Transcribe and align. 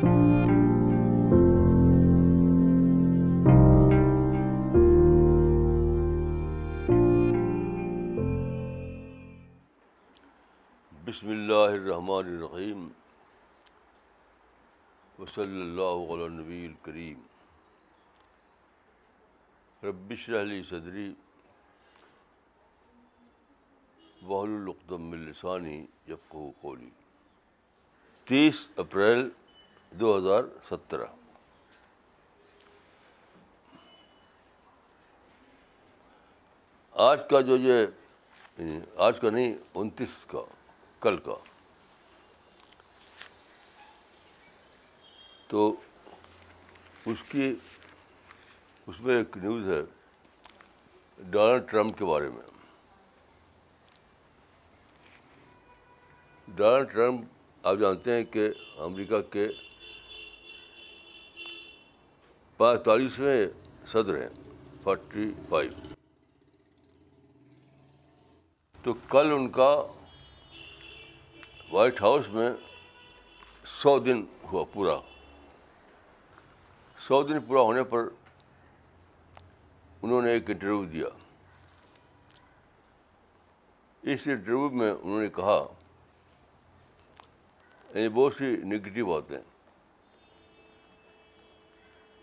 بسم 0.00 0.12
اللہ 11.28 11.72
الرحمن 11.72 12.26
الرحیم 12.26 12.88
وصلی 15.18 15.60
اللہ 15.60 16.12
علیہ 16.14 16.28
نبی 16.30 16.64
الکریم 16.66 17.20
ربش 19.82 20.28
علی 20.40 20.62
صدری 20.68 21.12
وحل 24.22 24.54
القدم 24.54 25.12
السانی 25.12 25.84
یفقہ 26.06 26.50
قولی 26.60 26.90
تیس 28.26 28.66
اپریل 28.76 29.28
دو 29.90 30.18
ہزار 30.18 30.44
سترہ۔ 30.70 31.04
آج 36.92 37.20
کا 37.30 37.40
جو 37.40 37.56
یہ 37.56 37.86
یعنی 38.58 38.80
آج 38.96 39.20
کا 39.20 39.30
نہیں، 39.30 39.54
انتیس 39.74 40.08
کا، 40.26 40.38
کل 41.00 41.16
کا۔ 41.16 41.34
تو 45.46 45.76
اس 47.04 47.18
کی، 47.28 47.54
اس 48.86 49.00
میں 49.00 49.16
ایک 49.16 49.36
نیوز 49.36 49.68
ہے 49.68 49.82
ڈونلڈ 51.18 51.70
ٹرمپ 51.70 51.98
کے 51.98 52.04
بارے 52.04 52.28
میں۔ 52.28 52.42
ڈونلڈ 56.48 56.92
ٹرمپ، 56.92 57.20
آپ 57.62 57.74
جانتے 57.80 58.16
ہیں 58.16 58.24
کہ 58.24 58.48
امریکہ 58.78 59.20
کے 59.20 59.48
پینتالیسویں 62.60 63.46
صدر 63.86 64.20
ہیں 64.20 64.28
فورٹی 64.82 65.32
فائیو 65.48 65.72
تو 68.82 68.94
کل 69.08 69.32
ان 69.32 69.48
کا 69.50 69.86
وائٹ 71.70 72.00
ہاؤس 72.00 72.28
میں 72.28 72.50
سو 73.64 73.98
دن 73.98 74.24
ہوا 74.52 74.64
پورا۔ 74.72 74.96
سو 77.06 77.22
دن 77.22 77.40
پورا 77.40 77.60
ہونے 77.60 77.84
پر 77.84 78.08
انہوں 80.02 80.22
نے 80.22 80.30
ایک 80.30 80.50
انٹرویو 80.50 80.84
دیا۔ 80.84 81.06
اس 84.02 84.20
انٹرویو 84.26 84.70
میں 84.70 84.90
انہوں 84.90 85.20
نے 85.20 85.28
کہا 85.28 85.66
یعنی 87.94 88.08
بہت 88.08 88.34
سی 88.38 88.56
نگیٹو 88.56 89.06
باتیں۔ 89.06 89.38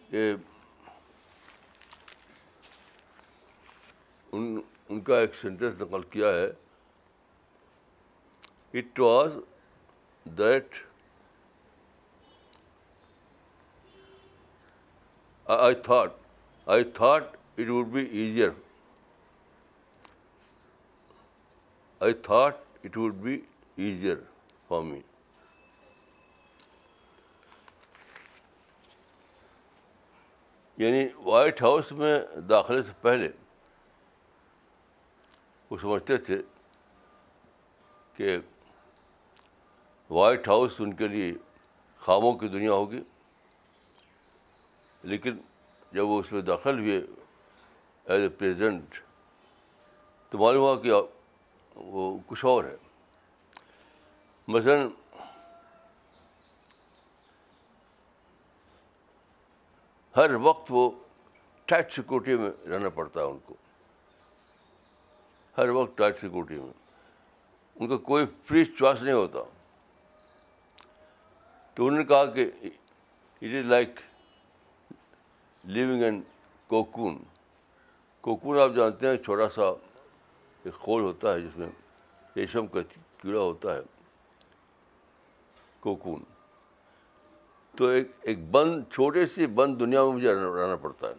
کہ 0.09 0.35
ان 4.31 4.61
ان 4.89 5.01
کا 5.01 5.19
ایک 5.19 5.35
سینٹینس 5.35 5.81
نقل 5.81 6.01
کیا 6.01 6.27
ہے۔ 6.27 6.47
It 8.73 8.99
was 8.99 9.31
that 10.25 10.75
I 15.45 15.75
thought 15.75 16.11
I 16.65 16.83
thought 16.83 17.23
it 17.57 17.69
would 17.69 17.87
be 17.87 18.05
easier 18.05 18.49
I 21.99 22.13
thought 22.13 22.57
it 22.83 22.97
would 22.97 23.13
be 23.13 23.39
easier 23.75 24.17
for 24.67 24.81
me 24.81 25.01
یعنی 30.77 31.03
وائٹ 31.15 31.61
ہاؤس 31.61 31.91
میں 31.91 32.19
داخلے 32.49 32.81
سے 32.83 32.91
پہلے 33.01 33.29
وہ 35.71 35.77
سمجھتے 35.81 36.17
تھے 36.17 36.41
کہ 38.15 38.37
وائٹ 40.09 40.47
ہاؤس 40.47 40.79
ان 40.79 40.93
کے 40.93 41.07
لیے 41.07 41.33
خوابوں 42.01 42.33
کی 42.37 42.47
دنیا 42.47 42.71
ہوگی، 42.71 43.01
لیکن 45.03 45.37
جب 45.91 46.07
وہ 46.07 46.19
اس 46.19 46.31
میں 46.31 46.41
داخل 46.41 46.79
ہوئے 46.79 46.97
ایز 46.97 48.21
اے 48.21 48.29
پریزیڈنٹ 48.29 48.99
تو 50.31 50.37
معلوم 50.37 50.63
ہوا 50.63 50.75
کہ 50.81 50.91
وہ 51.75 52.17
کچھ 52.27 52.45
اور 52.45 52.63
ہے۔ 52.63 52.75
مثلاً 54.47 54.87
ہر 60.17 60.35
وقت 60.35 60.65
وہ 60.69 60.91
ٹائٹ 61.65 61.93
سیکورٹی 61.93 62.35
میں 62.35 62.69
رہنا 62.69 62.89
پڑتا 62.89 63.19
ہے 63.19 63.25
ان 63.25 63.37
کو۔ 63.45 63.55
ہر 65.57 65.69
وقت 65.69 65.97
ٹائٹ 65.97 66.19
سیکورٹی 66.21 66.55
میں۔ 66.55 66.73
ان 67.75 67.87
کا 67.87 67.97
کوئی 67.97 68.25
فری 68.45 68.65
چوائس 68.65 69.01
نہیں 69.01 69.13
ہوتا۔ 69.13 69.39
تو 71.73 71.87
انہوں 71.87 71.99
نے 71.99 72.05
کہا 72.05 72.25
کہ 72.25 72.51
it 72.61 72.73
is 73.41 73.65
like 73.65 73.89
living 75.63 76.03
an 76.03 76.21
cocoon 76.67 77.23
cocoon 78.21 78.59
آپ 78.59 78.69
جانتے 78.75 79.07
ہیں، 79.07 79.17
چھوٹا 79.17 79.49
سا 79.49 79.63
ایک 80.63 80.73
خول 80.73 81.01
ہوتا 81.01 81.33
ہے 81.33 81.41
جس 81.41 81.57
میں 81.57 81.69
ریشم 82.35 82.67
کا 82.67 82.79
کیڑا 83.21 83.39
ہوتا 83.39 83.75
ہے۔ 83.75 83.81
کوکون 85.79 86.23
تو 87.77 87.87
ایک 87.87 88.11
ایک 88.21 88.39
بند، 88.51 88.83
چھوٹے 88.93 89.25
سی 89.25 89.47
بند 89.47 89.79
دنیا 89.79 90.03
میں 90.03 90.13
مجھے 90.13 90.33
رہنا 90.33 90.75
پڑتا 90.75 91.07
ہے۔ 91.07 91.13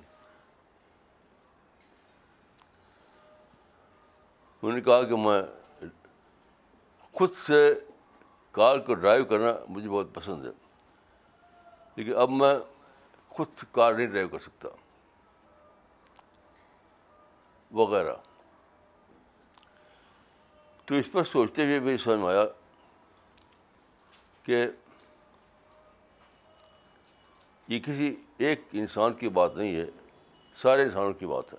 انہوں 4.62 4.72
نے 4.72 4.80
کہا 4.80 5.02
کہ 5.02 5.16
میں 5.16 5.42
خود 7.12 7.30
سے 7.46 7.80
کار 8.50 8.78
کو 8.78 8.94
ڈرائیو 8.94 9.24
کرنا 9.24 9.52
مجھے 9.69 9.88
بہت 9.88 10.14
پسند 10.14 10.46
ہے، 10.46 10.50
لیکن 11.96 12.16
اب 12.16 12.30
میں 12.30 12.54
خود 13.28 13.48
کار 13.72 13.94
نہیں 13.94 14.06
ڈرائیو 14.06 14.28
کر 14.28 14.38
سکتا۔ 14.38 14.69
وغیرہ۔ 17.72 18.14
تو 20.84 20.94
اس 20.94 21.12
پر 21.12 21.25
سوچتے 21.25 21.64
ہوئے 21.64 21.80
بھی 21.80 21.96
سمجھ 21.96 22.19
میں 22.19 22.28
آیا 22.28 22.44
کہ 24.42 24.66
یہ 27.68 27.80
کسی 27.80 28.16
ایک 28.38 28.60
انسان 28.72 29.14
کی 29.14 29.28
بات 29.28 29.56
نہیں 29.56 29.76
ہے، 29.76 29.86
سارے 30.56 30.82
انسانوں 30.82 31.12
کی 31.12 31.26
بات 31.26 31.52
ہے۔ 31.52 31.58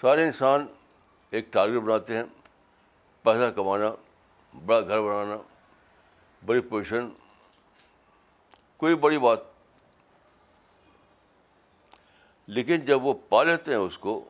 سارے 0.00 0.24
انسان 0.24 0.66
ایک 1.30 1.52
ٹارگیٹ 1.52 1.82
بناتے 1.82 2.16
ہیں، 2.16 2.24
پیسہ 3.22 3.50
کمانا، 3.50 3.94
بڑا 4.66 4.80
گھر 4.80 5.00
بنانا، 5.00 5.38
بڑی 6.46 6.60
پوزیشن۔ 6.60 7.08
کوئی 8.76 8.94
بڑی 8.94 9.18
بات۔ 9.18 9.38
لیکن 12.46 12.80
جب 12.80 13.04
وہ 13.04 13.14
پا 13.28 13.42
لیتے 13.42 13.70
ہیں 13.70 13.78
اس 13.78 13.98
کو، 13.98 14.24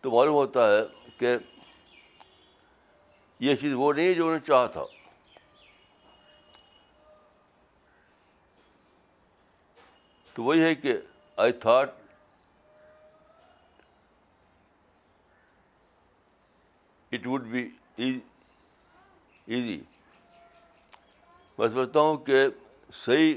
تو 0.00 0.10
معلوم 0.10 0.34
ہوتا 0.34 0.60
ہے 0.70 0.80
کہ 1.18 1.36
یہ 3.40 3.56
چیز 3.56 3.72
وہ 3.76 3.92
نہیں 3.92 4.14
جو 4.14 4.26
انہیں 4.26 4.46
چاہا 4.46 4.66
تھا۔ 4.66 4.84
تو 10.34 10.42
وہی 10.42 10.62
ہے 10.62 10.74
کہ 10.74 10.94
I 11.36 11.52
thought 11.52 11.90
it 17.12 17.26
would 17.26 17.42
be 17.42 17.70
easy 17.96 19.80
میں 21.58 21.68
سمجھتا 21.68 22.00
ہوں 22.00 22.16
کہ 22.16 22.46
صحیح 22.92 23.34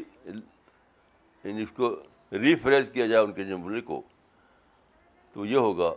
یعنی 1.43 1.63
اس 1.63 1.69
کو 1.75 1.95
ریفریز 2.31 2.89
کیا 2.93 3.05
جائے 3.07 3.23
ان 3.23 3.33
کے 3.33 3.43
جملے 3.43 3.81
کو، 3.81 4.01
تو 5.33 5.45
یہ 5.45 5.57
ہوگا 5.57 5.93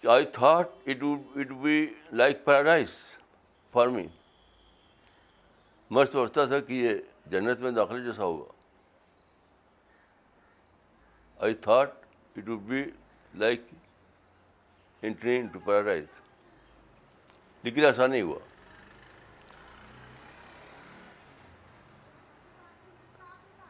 کہ 0.00 0.06
I 0.06 0.24
thought 0.24 0.68
it 0.86 1.02
would 1.02 1.36
it 1.36 1.52
be 1.52 1.86
like 2.12 2.44
paradise 2.44 2.90
for 3.72 3.88
me 3.88 4.06
میں 5.90 6.04
سمجھتا 6.04 6.44
تھا 6.44 6.60
کہ 6.60 6.72
یہ 6.72 6.94
جنت 7.26 7.58
میں 7.58 7.70
داخلے 7.70 8.04
جیسا 8.04 8.22
ہوگا۔ 8.22 8.52
I 11.38 11.54
thought 11.54 11.90
it 12.36 12.48
would 12.48 12.60
be 12.60 12.84
like 13.34 13.62
entry 15.02 15.36
into 15.46 15.58
paradise 15.58 16.04
لیکن 17.62 17.84
ایسا 17.84 18.06
نہیں 18.06 18.22
ہوا۔ 18.22 18.38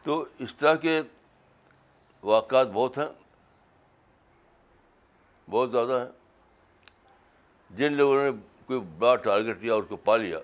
تو 0.02 0.24
اس 0.38 0.54
طرح 0.54 0.74
کے 0.74 1.02
واقعات 2.22 2.66
بہت 2.66 2.98
ہیں، 2.98 3.08
بہت 5.50 5.72
زیادہ 5.72 6.06
ہیں۔ 6.06 6.22
جن 7.76 7.92
لوگوں 7.92 8.24
نے 8.24 8.30
کوئی 8.66 8.80
بڑا 8.80 9.16
ٹارگیٹ 9.16 9.56
لیا 9.56 9.74
اور 9.74 9.82
اس 9.82 9.88
کو 9.88 9.96
پا 9.96 10.16
لیا 10.16 10.38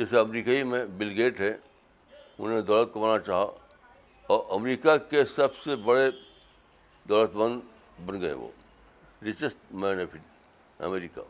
جیسے 0.00 0.18
امریکہ 0.18 0.64
میں 0.64 0.84
بل 0.84 1.08
گیٹ 1.16 1.40
ہے، 1.40 1.56
انہوں 2.38 2.54
نے 2.54 2.60
دولت 2.62 2.92
کمانا 2.94 3.18
چاہا 3.18 3.46
اور 4.26 4.44
امریکہ 4.50 4.96
کے 4.96 5.24
سب 5.24 5.56
سے 5.56 5.76
بڑے 5.76 6.10
دولت 7.08 7.34
مند 7.34 7.60
بن 8.06 8.20
گئے 8.20 8.32
وہ 8.32 8.48
ریچسٹ 9.22 9.56
مین 9.70 10.00
آف 10.00 10.16
امریکہ 10.82 11.20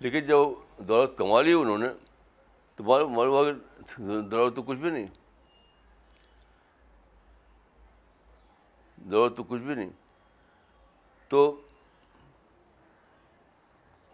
لیکن 0.00 0.20
جب 0.20 0.38
دولت 0.78 1.18
کما 1.18 1.40
لی 1.40 1.52
انہوں 1.52 1.78
نے، 1.78 1.88
تو 2.76 2.84
معلوم 2.84 3.12
معلوم 3.12 4.20
دولت 4.20 4.56
تو 4.56 4.62
کچھ 4.62 4.78
بھی 4.78 4.90
نہیں۔ 4.90 5.06
دولت 8.96 9.36
تو 9.36 9.42
کچھ 9.42 9.62
بھی 9.62 9.74
نہیں۔ 9.74 9.90
تو 11.28 11.60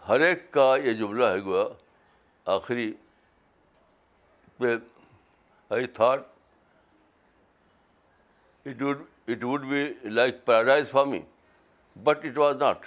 ہر 0.08 0.20
ایک 0.20 0.52
کا 0.52 0.76
یہ 0.76 0.92
جملہ 0.92 1.24
ہے 1.24 1.40
گوا 1.40 1.68
آخری 2.44 2.92
پہ 4.58 4.76
I 5.70 5.86
thought 5.86 6.20
it 8.66 8.82
would 8.82 9.02
it 9.28 9.44
would 9.44 9.64
be 9.64 9.94
like 10.04 10.44
paradise 10.44 10.90
for 10.90 11.06
me 11.06 11.20
but 11.96 12.24
it 12.24 12.38
was 12.38 12.56
not 12.56 12.86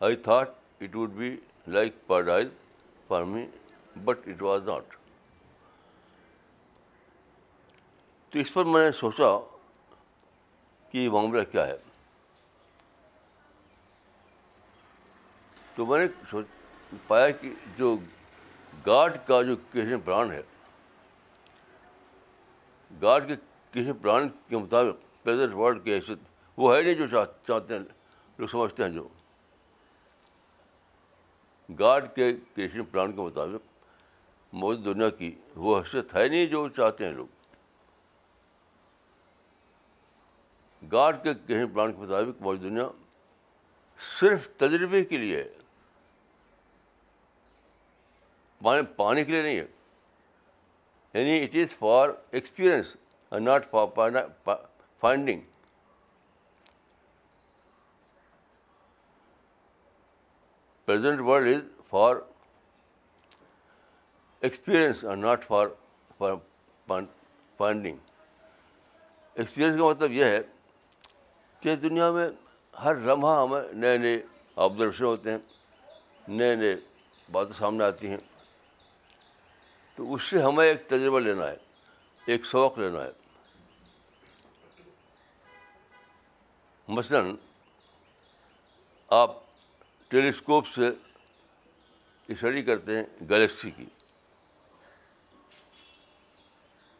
I 0.00 0.16
thought 0.16 0.50
it 0.80 0.96
would 0.96 1.10
be 1.10 1.36
like 1.66 1.94
paradise 2.06 2.48
for 3.08 3.22
me 3.22 3.46
but 4.04 4.28
it 4.28 4.42
was 4.42 4.62
not 4.62 4.96
تو 8.30 8.38
اس 8.38 8.54
پر 8.54 8.64
میں 8.64 8.84
نے 8.84 8.92
سوچا 8.92 9.26
کہ 10.90 10.98
یہ 10.98 11.10
معاملہ 11.10 11.42
کیا 11.50 11.66
ہے؟ 11.66 11.76
تو 15.74 15.86
میں 15.86 15.98
نے 15.98 16.06
سوچ، 16.30 16.46
پایا 17.06 17.30
کہ 17.30 17.52
جو 17.76 17.96
گاڈ 18.86 19.16
کا 19.26 19.42
جو 19.42 19.56
کسی 19.56 19.96
پران 20.04 20.32
ہے، 20.32 20.42
گاڈ 23.02 23.28
کے 23.28 23.36
کسی 23.72 23.92
پران 23.92 24.28
کے 24.48 24.56
مطابق 24.56 25.24
پریزنٹ 25.24 25.54
ورلڈ 25.54 25.84
کی 25.84 25.94
حیثیت، 25.94 26.18
وہ 26.56 26.76
ہے 26.76 26.82
نہیں 26.82 26.94
جو 26.94 27.06
چاہتے 27.46 27.74
ہیں، 27.74 27.80
لوگ 28.38 28.46
سمجھتے 28.46 28.82
ہیں 28.82 28.90
جو۔ 28.90 29.08
گاڈ 31.78 32.14
کے 32.14 32.32
کرشن 32.54 32.84
پلان 32.84 33.12
کے 33.12 33.20
مطابق 33.20 33.62
موجود 34.52 34.84
دنیا 34.84 35.08
کی 35.10 35.34
وہ 35.54 35.78
حیثیت 35.78 36.14
ہے 36.14 36.28
نہیں 36.28 36.46
جو 36.46 36.68
چاہتے 36.68 37.04
ہیں 37.04 37.12
لوگ۔ 37.12 37.26
گاڈ 40.92 41.22
کے 41.22 41.34
کہیں 41.46 41.66
پلان 41.66 41.92
کے 41.92 41.98
مطابق 41.98 42.42
موجود 42.42 42.62
دنیا 42.62 42.88
صرف 44.20 44.48
تجربے 44.56 45.04
کے 45.04 45.16
لیے 45.16 45.42
ہے۔ 45.42 45.63
پانی 48.64 48.82
پانی 48.96 49.24
کے 49.24 49.32
لیے 49.32 49.42
نہیں 49.42 49.58
ہے۔ 49.58 49.66
یعنی 51.14 51.44
it 51.44 51.54
is 51.54 51.76
for 51.76 52.08
experience 52.30 52.96
not 53.32 53.70
for 53.70 53.86
finding 55.00 55.40
present 60.84 61.20
world 61.20 61.56
is 61.56 61.62
for 61.88 62.16
experience 64.40 65.04
اور 65.04 65.16
not 65.16 65.44
for 65.44 65.68
for 66.18 67.00
finding 67.56 67.96
experience 69.34 69.78
کا 69.78 69.84
مطلب 69.84 70.12
یہ 70.12 70.24
ہے 70.24 70.40
کہ 71.60 71.76
دنیا 71.76 72.10
میں 72.10 72.28
ہر 72.84 72.94
لمحہ 72.94 73.42
ہمیں 73.42 73.72
نئے 73.72 73.98
نئے 73.98 74.22
آبزرویشن 74.56 75.04
ہوتے 75.04 75.30
ہیں، 75.30 75.38
نئے 76.28 76.54
نئے 76.54 76.76
باتیں 77.32 77.52
سامنے 77.52 77.84
آتی 77.84 78.08
ہیں۔ 78.08 78.33
تو 79.94 80.14
اس 80.14 80.22
سے 80.22 80.42
ہمیں 80.42 80.66
ایک 80.66 80.86
تجربہ 80.86 81.20
لینا 81.20 81.48
ہے، 81.48 81.56
ایک 82.26 82.44
شوق 82.44 82.78
لینا 82.78 83.02
ہے۔ 83.02 83.10
مثلاً 86.88 87.34
آپ 89.08 89.30
ٹیلیسکوپ 90.08 90.66
سے 90.66 90.88
اسٹڈی 92.28 92.62
کرتے 92.62 92.96
ہیں 92.96 93.04
گلیکسی 93.30 93.70
کی 93.70 93.86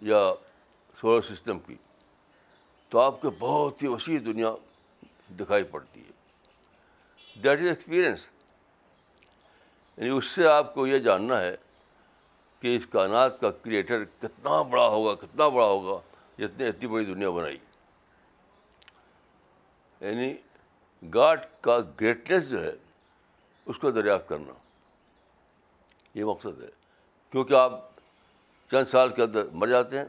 یا 0.00 0.20
سولر 1.00 1.22
سسٹم 1.22 1.58
کی، 1.58 1.76
تو 2.88 3.00
آپ 3.00 3.20
کو 3.20 3.30
بہت 3.30 3.82
ہی 3.82 3.88
وسیع 3.88 4.18
دنیا 4.18 4.50
دکھائی 5.40 5.64
پڑتی 5.64 6.00
ہے۔ 6.00 6.12
دیٹ 7.40 7.60
از 7.60 7.66
ایکسپیرئنس 7.66 8.28
یعنی 9.96 10.10
اس 10.10 10.26
سے 10.26 10.46
آپ 10.46 10.74
کو 10.74 10.86
یہ 10.86 10.98
جاننا 10.98 11.40
ہے 11.40 11.56
کہ 12.64 12.76
اس 12.76 12.86
کائنات 12.86 13.40
کا 13.40 13.50
کریٹر 13.50 14.04
کتنا 14.04 14.62
بڑا 14.62 14.88
ہوگا، 14.88 15.14
کتنا 15.14 15.48
بڑا 15.48 15.66
ہوگا 15.66 16.00
جتنے 16.38 16.68
اتنی 16.68 16.88
بڑی 16.88 17.04
دنیا 17.04 17.30
بنائی 17.30 17.58
یعنی 20.00 20.34
گاڈ 21.14 21.40
کا 21.60 21.78
گریٹنیس 22.00 22.48
جو 22.48 22.62
ہے، 22.62 22.72
اس 23.66 23.78
کو 23.78 23.90
دریافت 23.90 24.28
کرنا، 24.28 24.52
یہ 26.14 26.24
مقصد 26.24 26.62
ہے۔ 26.62 26.68
کیونکہ 27.30 27.54
آپ 27.54 27.90
چند 28.70 28.84
سال 28.84 29.14
کے 29.14 29.22
اندر 29.22 29.46
مر 29.52 29.66
جاتے 29.66 29.98
ہیں۔ 29.98 30.06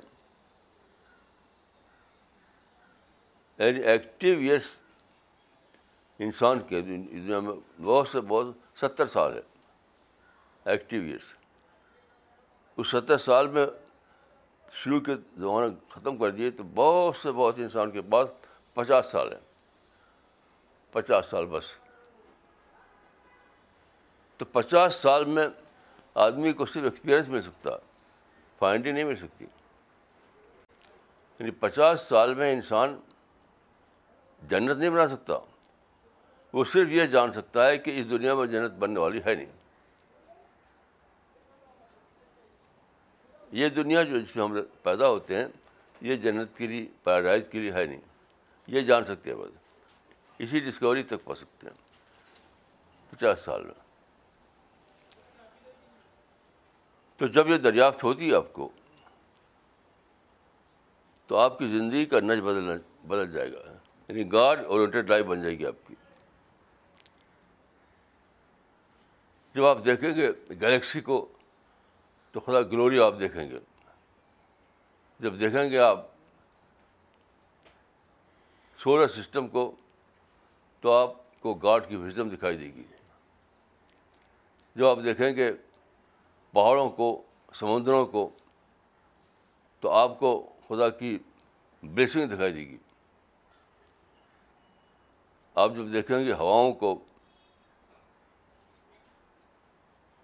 یعنی 3.58 3.80
ایکٹیو 3.80 4.40
ایئرس 4.40 4.80
انسان 6.20 6.60
کے 6.60 6.82
دنیا 6.82 7.40
میں 7.40 7.82
بہت 7.82 8.08
سے 8.08 8.22
بہت 8.22 8.48
ستر 8.76 9.08
سال 9.08 9.34
ہے۔ 9.34 9.42
ایکٹیو 10.66 11.02
ایئرس 11.02 11.45
اس 12.78 12.88
ستر 12.88 13.18
سال 13.18 13.48
میں 13.48 13.66
شروع 14.72 15.00
کے 15.00 15.16
زمانہ 15.38 15.90
ختم 15.90 16.18
کر 16.18 16.32
دیے 16.32 16.52
تو 16.52 16.64
بہت 16.64 17.16
سے 17.18 17.32
بہت 17.32 17.60
انسان 17.60 17.92
کے 17.92 18.02
پاس 18.02 18.28
پچاس 18.74 19.06
سال 19.06 19.34
ہیں۔ 19.34 19.40
پچاس 20.92 21.26
سال 21.26 21.46
بس۔ 21.46 21.64
تو 24.38 24.46
پچاس 24.46 24.94
سال 24.94 25.26
میں 25.26 25.48
آدمی 26.16 26.54
کو 26.54 26.66
صرف 26.66 26.84
ایکسپیرئنس 26.84 27.28
مل 27.28 27.42
سکتا 27.42 27.70
فائنڈنگ 28.60 28.94
نہیں 28.94 29.04
مل 29.04 29.16
سکتی۔ 29.16 29.46
یعنی 31.40 31.52
پچاس 31.52 32.02
سال 32.02 32.34
میں 32.34 32.54
انسان 32.54 33.00
جنت 34.50 34.78
نہیں 34.78 34.90
بنا 34.90 35.08
سکتا، 35.08 35.34
وہ 36.54 36.66
صرف 36.66 36.90
یہ 36.90 37.06
جان 37.06 37.34
سکتا 37.34 37.68
ہے 37.68 37.78
کہ 37.78 38.00
اس 38.00 38.10
دنیا 38.10 38.36
میں 38.36 38.46
جنت 38.46 38.72
بننے 38.72 39.00
والی 39.00 39.20
ہے 39.26 39.36
نہیں۔ 39.36 39.65
یہ 43.56 43.70
دنیا 43.70 44.04
جو 44.04 44.20
جس 44.20 44.36
میں 44.36 44.44
ہم 44.44 44.58
پیدا 44.84 45.08
ہوتے 45.08 45.38
ہیں، 45.38 45.46
یہ 46.02 46.16
جنت 46.16 46.58
کے 46.58 46.68
لیے 46.68 46.88
پیراڈائز 47.04 47.50
کے 47.52 47.60
لیے 47.60 47.72
ہے 47.72 47.86
نہیں۔ 47.86 48.02
یہ 48.68 48.82
جان 48.82 49.06
سکتے 49.06 49.30
ہیں 49.30 49.38
بس۔ 49.38 49.52
اسی 50.40 50.60
ڈسکوری 50.60 51.04
تک 51.04 51.24
پا 51.24 51.36
سکتے 51.36 51.68
ہیں۔ 51.68 51.74
پچاس 53.10 53.42
سال 53.42 53.64
میں۔ 53.64 53.74
تو 57.18 57.28
جب 57.28 57.50
یہ 57.50 57.58
دریافت 57.58 58.04
ہوتی 58.04 58.30
ہے 58.30 58.36
آپ 58.36 58.54
کو، 58.54 58.70
تو 61.28 61.38
آپ 61.38 61.60
کی 61.60 61.68
زندگی 61.68 62.06
کا 62.06 62.20
نج 62.20 62.40
بدلنا، 62.40 62.74
بدل 63.08 63.32
جائے 63.32 63.54
گا۔ 63.54 63.78
یعنی 64.08 64.32
گاڈ 64.32 64.66
اورینٹیڈ 64.66 65.10
لائف 65.10 65.26
بن 65.26 65.42
جائے 65.42 65.60
گی 65.60 65.66
آپ 65.66 65.88
کی۔ 65.88 65.96
جب 69.56 69.66
آپ 69.66 69.78
دیکھیں 69.86 70.16
گے 70.16 70.32
گلیکسی 70.50 71.02
کو 71.02 71.32
تو 72.36 72.42
خدا 72.42 72.62
گلوری 72.62 73.00
آپ 73.00 73.14
دیکھیں 73.20 73.50
گے۔ 73.50 73.60
جب 75.20 75.40
دیکھیں 75.40 75.70
گے 75.70 75.78
آپ 75.78 76.06
سولر 78.84 79.08
سسٹم 79.08 79.48
کو، 79.48 79.76
تو 80.80 80.92
آپ 80.92 81.40
کو 81.40 81.54
گاڈ 81.54 81.90
کی 81.90 81.96
وزڈم 81.96 82.30
دکھائی 82.30 82.58
دے 82.58 82.66
گی۔ 82.66 82.84
جب 84.76 84.88
آپ 84.88 84.98
دیکھیں 85.04 85.36
گے 85.36 85.52
پہاڑوں 86.52 86.90
کو، 86.90 87.24
سمندروں 87.54 88.06
کو، 88.06 88.30
تو 89.80 89.90
آپ 89.90 90.20
کو 90.20 90.54
خدا 90.68 90.90
کی 90.90 91.18
بلیسنگ 91.84 92.30
دکھائی 92.30 92.54
دے 92.54 92.60
گی۔ 92.60 92.78
آپ 95.56 95.70
جب 95.70 95.94
دیکھیں 95.94 96.26
گے 96.26 96.34
ہواؤں 96.34 96.74
کو، 96.74 97.00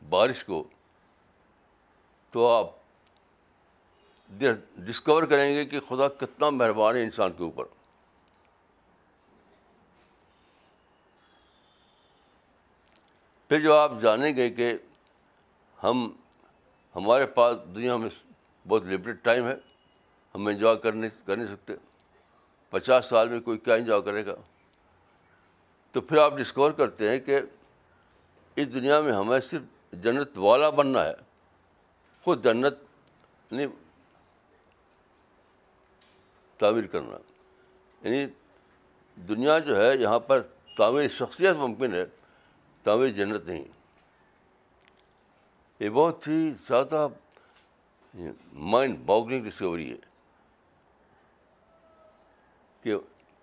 بارش 0.10 0.44
کو 0.44 0.64
تو 2.32 2.48
آپ 2.48 2.66
ڈسکور 4.76 5.24
کریں 5.24 5.56
گے 5.56 5.66
کہ 5.66 5.80
خدا 5.80 6.08
کتنا 6.08 6.50
مہربان 6.50 6.96
ہے 6.96 7.04
انسان 7.04 7.32
کے 7.32 7.44
اوپر۔ 7.44 7.64
پھر 13.48 13.60
جو 13.60 13.76
آپ 13.76 13.92
جانیں 14.02 14.36
گے 14.36 14.50
کہ 14.50 14.74
ہم 15.84 16.12
ہمارے 16.96 17.26
پاس 17.26 17.58
دنیا 17.76 17.98
میں 17.98 18.10
بہت 18.68 18.84
لمیٹڈ 18.84 19.24
ٹائم 19.24 19.48
ہے، 19.48 19.56
ہم 20.36 20.48
انجوائے 20.48 20.78
کر 20.78 20.92
نہیں 20.92 21.28
کر 21.28 21.38
نہیں 21.38 21.48
سکتے۔ 21.48 21.74
پچاس 22.70 23.06
سال 23.06 23.30
میں 23.30 23.40
کوئی 23.40 23.58
کیا 23.58 23.76
انجوائے 23.76 24.02
کرے 24.02 24.26
گا؟ 24.26 24.36
تو 25.92 26.02
پھر 26.02 26.18
آپ 26.18 26.34
ڈسکور 26.38 26.72
کرتے 26.72 27.10
ہیں 27.10 27.20
کہ 27.20 27.40
اس 28.56 28.74
دنیا 28.74 29.02
میں 29.02 29.14
ہمیں 29.14 29.40
صرف 29.40 29.62
جنت 29.92 30.38
والا 30.38 30.70
بننا 30.70 31.06
ہے۔ 31.06 31.31
خود 32.24 32.44
جنت 32.44 32.74
نہیں 33.52 33.68
تعمیر 36.58 36.88
کرنا۔ 36.88 37.18
یعنی 38.02 38.26
دنیا 39.16 39.60
جو 39.60 39.86
ہے، 39.86 39.98
یہاں 39.98 40.20
پر 40.20 40.42
تعمیر 40.78 41.08
شخصیت 41.08 41.56
ممکن 41.56 41.94
ہے، 41.94 42.06
تعمیر 42.84 43.08
جنت 43.08 43.46
نہیں۔ 43.46 43.64
یہ 45.80 45.90
بہت 45.90 46.28
ہی 46.28 46.54
زیادہ 46.68 47.08
مائنڈ 48.54 49.00
باگنگ 49.06 49.50
ڈسکوری 49.50 49.92
ہے 49.92 49.98
کہ 52.82 52.96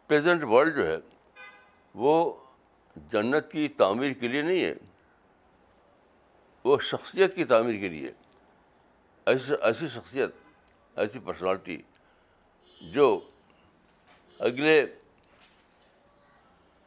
پریزنٹ 0.06 0.44
ورلڈ 0.44 0.76
جو 0.76 0.86
ہے، 0.86 0.96
وہ 1.94 2.32
جنت 2.96 3.52
کی 3.52 3.68
تعمیر 3.68 4.12
کے 4.12 4.28
لیے 4.28 4.42
نہیں 4.42 4.64
ہے، 4.64 4.74
وہ 6.64 6.78
شخصیت 6.80 7.36
کی 7.36 7.44
تعمیر 7.44 7.80
کے 7.80 7.88
لیے۔ 7.88 8.12
ایسی 9.28 9.54
ایسی 9.62 9.88
شخصیت، 9.88 10.30
ایسی 10.96 11.18
پرسنالٹی 11.18 11.82
جو 12.80 13.30
اگلے 14.38 14.86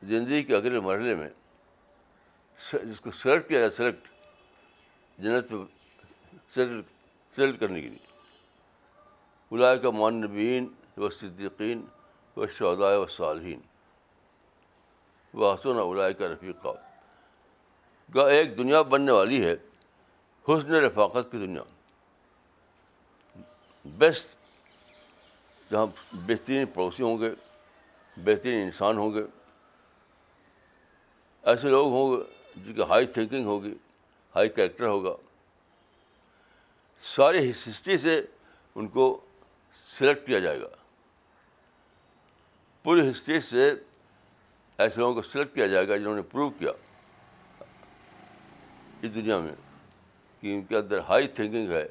زندگی 0.04 0.44
کے 0.44 0.56
اگلے 0.56 0.80
مرحلے 0.80 1.16
میں 1.16 1.30
جس 2.84 3.02
کو 3.02 3.12
سلیکٹ 3.12 3.48
کیا 3.48 3.60
جائے 3.60 3.72
سلیکٹ 3.72 4.08
جنت 5.18 5.54
سلیکٹ 6.54 6.92
سلیکٹ 7.36 7.60
کرنے 7.60 7.82
کے 7.82 7.90
لیے۔ 7.90 8.08
بلائے 9.52 9.80
کا 9.80 9.90
مان 9.90 10.22
نبین 10.22 10.74
و 10.98 11.10
صدیقین 11.10 11.86
و 12.38 12.48
شہدائے 12.48 12.98
و 12.98 13.06
صالحین۔ 13.08 13.60
وہ 15.34 15.54
حسن 15.54 15.80
اولائے 15.80 16.14
کا 16.14 16.28
رفیقہ۔ 16.28 16.70
کا 18.14 18.30
ایک 18.30 18.58
دنیا 18.58 18.82
بننے 18.82 19.12
والی 19.12 19.46
ہے، 19.46 19.54
حسن 20.44 20.72
رفاقت 20.72 21.32
کی 21.32 21.38
دنیا۔ 21.38 21.62
بیسٹ 23.86 24.36
جہاں 25.72 25.86
بہترین 26.14 26.66
پڑوسی 26.66 27.04
ہوں 27.04 27.20
گے، 27.20 27.30
بہترین 28.18 28.64
انسان 28.64 28.98
ہوں 28.98 29.14
گے، 29.14 29.24
ایسے 31.44 31.70
لوگ 31.70 31.92
ہوں 31.94 32.12
گے 32.12 32.24
جن 32.56 32.74
کی 32.74 32.82
ہائی 32.90 33.06
تھنکنگ 33.06 33.46
ہوگی 33.46 33.74
ہائی 34.36 34.50
کریکٹر 34.50 34.86
ہوگا۔ 34.88 35.16
ساری 37.04 37.50
ہسٹری 37.50 37.98
سے 37.98 38.22
ان 38.76 38.88
کو 38.88 39.22
سلیکٹ 39.98 40.28
کیا 40.28 40.40
جائے 40.40 40.62
گا۔ 40.62 40.68
پوری 42.84 43.12
ہسٹری 43.12 43.42
سے 43.42 43.74
ایسے 44.78 45.02
لوگوں 45.02 45.14
کو 45.14 45.22
سلیکٹ 45.22 45.56
کیا 45.56 45.68
جائے 45.68 45.88
گا 45.88 45.98
جنہوں 45.98 46.16
نے 46.16 46.22
پروو 46.22 46.50
کیا 46.50 46.72
اس 49.02 49.14
دنیا 49.16 49.40
میں 49.40 49.56
کہ 50.42 50.54
ان 50.54 50.62
کے 50.62 50.78
اندر 50.78 51.00
ہائی 51.00 51.28
تھنکنگ 51.28 51.72
ہے 51.72 51.88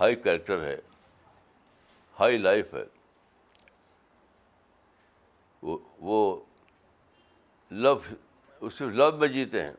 ہائی 0.00 0.14
کریکٹر 0.14 0.62
ہے۔ 0.62 0.76
ہائی 2.20 2.38
لائف 2.38 2.74
ہے۔ 2.74 2.84
وہ 5.62 5.78
وہ 5.98 6.40
لو 7.70 7.98
وہ 8.60 8.70
صرف 8.70 8.88
لو 8.88 9.16
میں 9.16 9.28
جیتے 9.28 9.64
ہیں، 9.64 9.72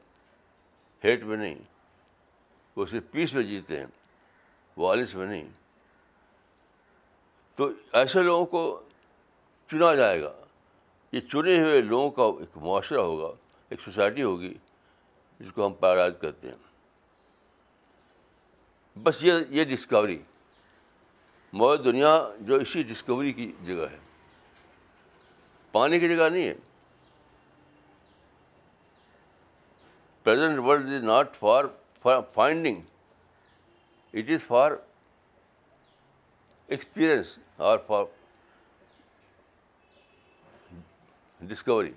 ہیٹ 1.03 1.23
میں 1.23 1.37
نہیں، 1.37 1.55
وہ 2.75 2.85
صرف 2.85 3.03
پیس 3.11 3.33
میں 3.33 3.43
جیتے 3.43 3.79
ہیں 3.79 3.85
وائلنس 4.77 5.15
میں 5.15 5.27
نہیں۔ 5.27 5.49
تو 7.55 7.69
ایسے 7.93 8.23
لوگوں 8.23 8.45
کو 8.45 8.81
چنا 9.71 9.95
جائے 9.95 10.23
گا۔ 10.23 10.33
یہ 11.11 11.21
چنے 11.21 11.59
ہوئے 11.59 11.81
لوگوں 11.81 12.11
کا 12.11 12.23
ایک 12.23 12.57
معاشرہ 12.57 12.97
ہوگا، 12.97 13.33
ایک 13.69 13.81
سوسائٹی 13.81 14.23
ہوگی، 14.23 14.53
جس 15.39 15.51
کو 15.55 15.67
ہم 15.67 15.73
پیراڈائز 15.73 16.13
کرتے 16.21 16.49
ہیں۔ 16.49 16.55
بس 18.99 19.23
یہ 19.23 19.33
یہ 19.49 19.63
ڈسکوری 19.63 20.21
موجود 21.53 21.85
دنیا 21.85 22.29
جو 22.39 22.55
اسی 22.55 22.83
ڈسکوری 22.83 23.33
کی 23.33 23.51
جگہ 23.65 23.85
ہے۔ 23.91 23.97
پانی 25.71 25.99
کی 25.99 26.17
جگہ 26.17 26.29
نہیں 26.29 26.47
ہے۔ 26.47 26.53
Present 30.23 30.59
world 30.59 30.93
is 30.93 31.03
not 31.03 31.35
for 31.35 31.65
finding 32.33 32.81
it 34.13 34.29
is 34.29 34.47
for 34.47 34.71
experience 36.67 37.39
اور 37.55 37.79
فار 37.87 38.03
ڈسکوری 41.41 41.93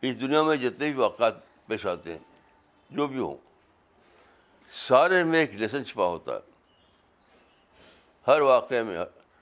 اس 0.00 0.20
دنیا 0.20 0.42
میں 0.42 0.56
جتنے 0.56 0.90
بھی 0.90 0.94
واقعات 0.94 1.34
پیش 1.66 1.86
آتے 1.86 2.12
ہیں، 2.12 2.18
جو 2.90 3.06
بھی 3.06 3.18
ہوں، 3.18 3.36
سارے 4.72 5.24
میں 5.24 5.40
ایک 5.40 5.54
لیسن 5.54 5.84
چھپا 5.84 6.06
ہوتا 6.06 6.32
ہے۔ 6.32 6.47
ہر 8.28 8.40
واقعے 8.40 8.82
میں 8.82 8.98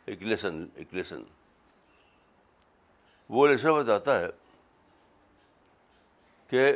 ایک 0.07 0.23
لیسن 0.23 0.67
ایک 0.75 0.95
لیسن 0.95 1.23
وہ 3.29 3.47
لیسن 3.47 3.73
بتاتا 3.73 4.21
ہے 4.21 4.27
کہ 6.51 6.73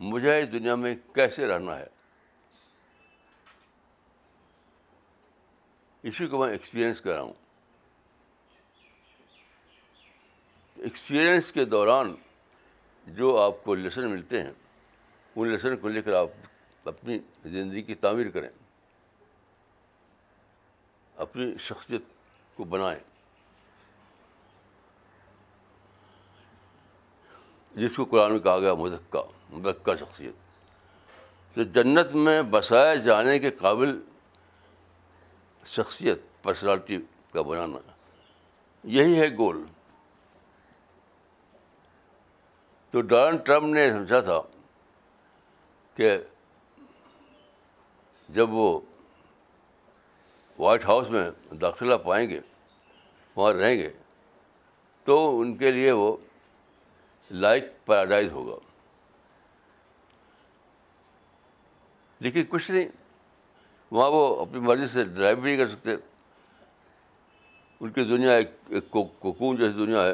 مجھے 0.00 0.42
اس 0.42 0.52
دنیا 0.52 0.74
میں 0.74 0.96
کیسے 1.14 1.46
رہنا 1.46 1.78
ہے۔ 1.78 1.86
اسی 6.02 6.26
کو 6.26 6.38
میں 6.38 6.52
ایکسپیرئنس 6.52 7.00
کر 7.00 7.14
رہا 7.14 7.22
ہوں۔ 7.22 7.32
ایکسپیرئنس 10.76 11.52
کے 11.52 11.64
دوران 11.64 12.14
جو 13.06 13.42
آپ 13.42 13.64
کو 13.64 13.74
لیسن 13.74 14.10
ملتے 14.10 14.42
ہیں، 14.42 14.52
ان 15.36 15.48
لیسن 15.48 15.76
کو 15.76 15.88
لے 15.88 16.02
کر 16.02 16.12
آپ 16.12 16.28
اپنی 16.84 17.18
زندگی 17.44 17.82
کی 17.82 17.94
تعمیر 17.94 18.30
کریں۔ 18.30 18.50
اپنی 21.18 21.58
شخصیت 21.58 22.02
کو 22.54 22.64
بنائیں۔ 22.64 23.00
جس 27.74 27.96
کو 27.96 28.04
قرآن 28.04 28.32
میں 28.32 28.40
کہا 28.40 28.58
گیا 28.58 28.74
مذکہ 28.74 29.18
مذکہ 29.50 29.96
شخصیت۔ 29.96 30.34
تو 31.54 31.62
جنت 31.62 32.12
میں 32.12 32.42
بسائے 32.42 32.98
جانے 32.98 33.38
کے 33.38 33.50
قابل 33.50 34.00
شخصیت 35.66 36.18
پرسنالٹی 36.42 36.98
کا 37.32 37.42
بنانا۔ 37.42 37.92
یہی 38.84 39.20
ہے 39.20 39.28
گول 39.28 39.64
تو 42.90 43.00
ڈونلڈ 43.00 43.46
ٹرمپ 43.46 43.74
نے 43.74 43.92
سمجھا 43.92 44.20
تھا 44.20 44.40
کہ 45.94 46.18
جب 48.28 48.50
وہ 48.50 48.80
وائٹ 50.58 50.84
ہاؤس 50.84 51.10
میں 51.10 51.54
داخلہ 51.54 51.94
پائیں 51.94 52.30
گے، 52.30 52.40
وہاں 53.36 53.52
رہیں 53.52 53.76
گے، 53.76 53.90
تو 55.04 55.40
ان 55.40 55.56
کے 55.56 55.70
لیے 55.70 55.92
وہ 55.92 56.16
لائک 57.30 57.64
پیراڈائز 57.84 58.32
ہوگا۔ 58.32 58.56
لیکن 62.20 62.42
کچھ 62.48 62.70
نہیں، 62.70 62.88
وہاں 63.90 64.10
وہ 64.10 64.40
اپنی 64.40 64.60
مرضی 64.60 64.86
سے 64.86 65.04
ڈرائیو 65.04 65.36
بھی 65.36 65.56
نہیں 65.56 65.66
کر 65.66 65.72
سکتے۔ 65.72 65.90
ان 67.80 67.90
کی 67.90 68.04
دنیا 68.04 68.32
ایک 68.32 68.90
کوکون 68.90 69.56
جیسی 69.56 69.72
دنیا 69.72 70.06
ہے۔ 70.06 70.12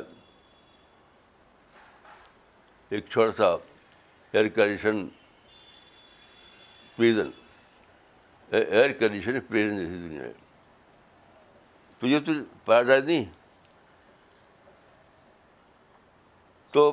ایک 2.88 3.04
چھوٹا 3.10 3.32
سا 3.32 3.44
air 4.32 4.48
condition 4.48 5.08
prison 6.96 7.30
air 8.54 8.92
condition 8.92 9.40
prison 9.40 9.76
جیسی 9.76 9.99
دنیا 9.99 10.23
ہے 10.23 10.32
تو 11.99 12.06
یہ 12.06 12.20
تو 12.20 12.32
پیراڈائز 12.64 13.04
نہیں 13.04 13.25
تو 16.73 16.90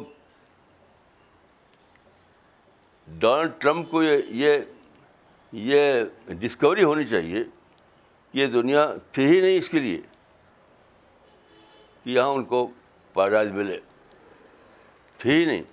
ڈونلڈ 3.07 3.51
ٹرمپ 3.57 3.89
کو 3.91 4.03
یہ 4.03 4.57
یہ 5.53 6.03
ڈسکوری 6.27 6.83
ہونی 6.83 7.07
چاہیے 7.07 7.43
کہ 8.33 8.37
یہ 8.37 8.47
دنیا 8.47 8.85
تھی 9.11 9.25
ہی 9.25 9.39
نہیں 9.41 9.57
اس 9.57 9.69
کے 9.69 9.79
لیے 9.79 10.01
کہ 12.05 12.09
یہاں 12.09 12.27
ان 12.27 12.43
کو 12.45 12.67
پیراڈائز 13.15 13.51
ملے 13.51 13.79
تھی 15.17 15.31
ہی 15.31 15.45
نہیں 15.45 15.63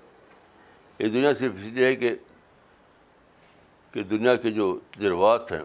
یہ 0.99 1.09
دنیا 1.09 1.35
صرف 1.35 1.53
اس 1.55 1.73
لیے 1.73 1.87
ہے 1.87 1.97
کہ 1.97 2.15
کہ 3.95 4.03
دنیا 4.03 4.35
کے 4.37 4.51
جو 4.51 4.79
تجربات 4.91 5.53
ہیں 5.53 5.63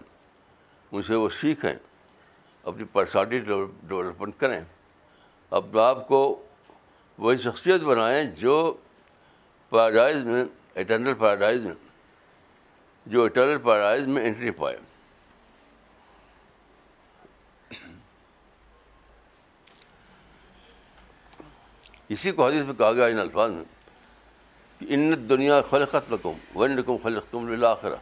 ان 0.94 1.04
سے 1.04 1.16
وہ 1.16 1.30
سیکھیں، 1.40 1.74
اپنی 2.64 2.84
پرسنالٹی 2.92 3.40
ڈیولپمنٹ 3.40 4.40
کریں، 4.40 4.60
اپنے 5.52 5.82
آپ 5.82 6.08
کو 6.08 6.20
وہی 7.20 7.38
شخصیت 7.38 7.82
بنائیں 7.82 8.24
جو 8.38 8.56
پیراڈائز 9.72 10.24
میں 10.26 10.44
اٹرنل 10.76 11.14
پیراڈائز 11.14 11.62
میں، 11.62 11.74
جو 13.06 13.24
اٹرنل 13.24 13.58
پیراڈائز 13.58 14.08
میں 14.08 14.26
انٹری 14.26 14.52
پائے۔ 14.52 14.78
اسی 22.10 22.32
کو 22.32 22.46
حدیث 22.48 22.64
میں 22.64 22.74
کہا 22.74 22.92
گیا 22.94 23.06
ان 23.06 23.20
الفاظ 23.20 23.52
میں، 23.52 23.64
کہ 24.80 24.86
ان 24.90 25.30
دنیا 25.30 25.62
خلقت 25.70 26.12
لکم 26.12 26.60
ون 26.60 26.78
رقم 26.78 26.98
خلق 27.04 27.32
تم 27.32 27.54
لآخرہ 27.54 27.96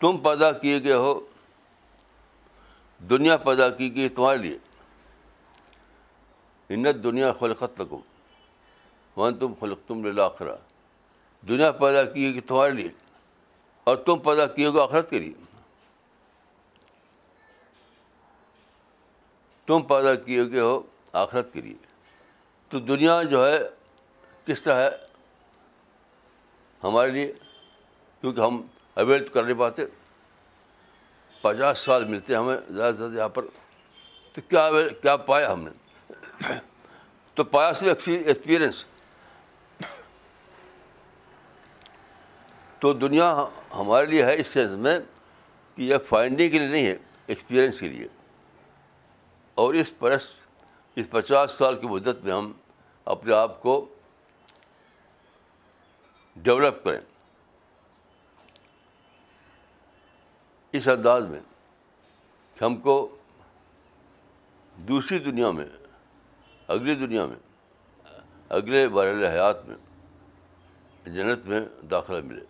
تم 0.00 0.16
پیدا 0.18 0.52
کیے 0.52 0.82
گئے 0.82 0.92
ہو، 0.92 1.20
دنیا 2.98 3.36
پیدا 3.36 3.70
کی 3.70 3.96
گئی 3.96 4.08
تمہارے 4.08 4.38
لیے۔ 4.38 4.58
انت 6.68 7.04
دنیا 7.04 7.32
خلقت 7.32 7.80
لکم 7.80 8.00
ون 9.20 9.38
تم 9.38 9.54
خلق 9.60 9.78
تم 9.86 10.06
لآخرہ 10.06 10.56
دنیا 11.48 11.70
پیدا 11.70 12.04
کی 12.04 12.32
گئی 12.32 12.40
تمہارے 12.40 12.72
لیے 12.72 12.88
اور 13.84 13.96
تم 13.96 14.18
پیدا 14.18 14.46
کیے 14.46 14.70
گے 14.70 14.80
آخرت 14.80 15.10
کے 15.10 15.18
لیے۔ 15.18 15.32
تم 19.66 19.82
پیدا 19.82 20.14
کیے 20.14 20.50
گئے 20.50 20.60
ہو 20.60 20.82
آخرت 21.12 21.52
کے 21.52 21.60
لیے۔ 21.60 21.76
تو 22.68 22.80
دنیا 22.80 23.22
جو 23.22 23.46
ہے، 23.46 23.58
کس 24.46 24.62
طرح 24.62 24.90
ہے؟ 24.90 24.96
ہمارے 26.84 27.10
لیے، 27.10 27.32
کیونکہ 28.20 28.40
ہم 28.40 28.62
اویل 29.00 29.28
کر 29.28 29.44
نہیں 29.44 29.58
پاتے 29.58 29.82
پچاس 31.40 31.78
سال 31.78 32.04
ملتے 32.04 32.34
ہمیں، 32.34 32.56
زیادہ 32.70 32.94
سے 32.94 32.98
زیادہ 32.98 33.12
یہاں 33.12 33.28
پر۔ 33.28 33.44
تو 34.32 34.40
کیا 34.48 34.70
کیا 35.02 35.16
پایا 35.16 35.52
ہم 35.52 35.68
نے؟ 35.68 35.70
تو 37.34 37.44
پایا 37.44 37.72
صرف 37.72 38.08
ایکسپیرئنس 38.26 38.84
تو 42.78 42.92
دنیا 42.92 43.44
ہمارے 43.74 44.06
لیے 44.06 44.24
ہے 44.24 44.40
اس 44.40 44.46
سینس 44.46 44.70
میں 44.70 44.98
کہ 45.76 45.82
یہ 45.82 45.96
فائنڈنگ 46.08 46.50
کے 46.50 46.58
لیے 46.58 46.68
نہیں 46.68 46.86
ہے 46.86 46.96
ایکسپیرئنس 47.26 47.80
کے 47.80 47.88
لیے۔ 47.88 48.06
اور 49.54 49.74
اس 49.74 49.98
پرس، 49.98 50.26
اس 50.96 51.10
پچاس 51.10 51.50
سال 51.58 51.80
کی 51.80 51.86
مدت 51.86 52.24
میں 52.24 52.32
ہم 52.32 52.52
اپنے 53.04 53.34
آپ 53.34 53.62
کو 53.62 53.94
ڈیولپ 56.36 56.84
کریں۔ 56.84 57.00
اس 60.72 60.88
انداز 60.88 61.24
میں 61.24 61.40
کہ 62.54 62.64
ہم 62.64 62.76
کو 62.76 63.16
دوسری 64.88 65.18
دنیا 65.18 65.50
میں، 65.50 65.66
اگلی 66.68 66.94
دنیا 66.94 67.26
میں، 67.26 67.36
اگلے 68.48 68.88
بار 68.88 69.06
حیات 69.06 69.64
میں، 69.66 69.76
جنت 71.04 71.46
میں 71.46 71.60
داخلہ 71.90 72.20
ملے۔ 72.20 72.44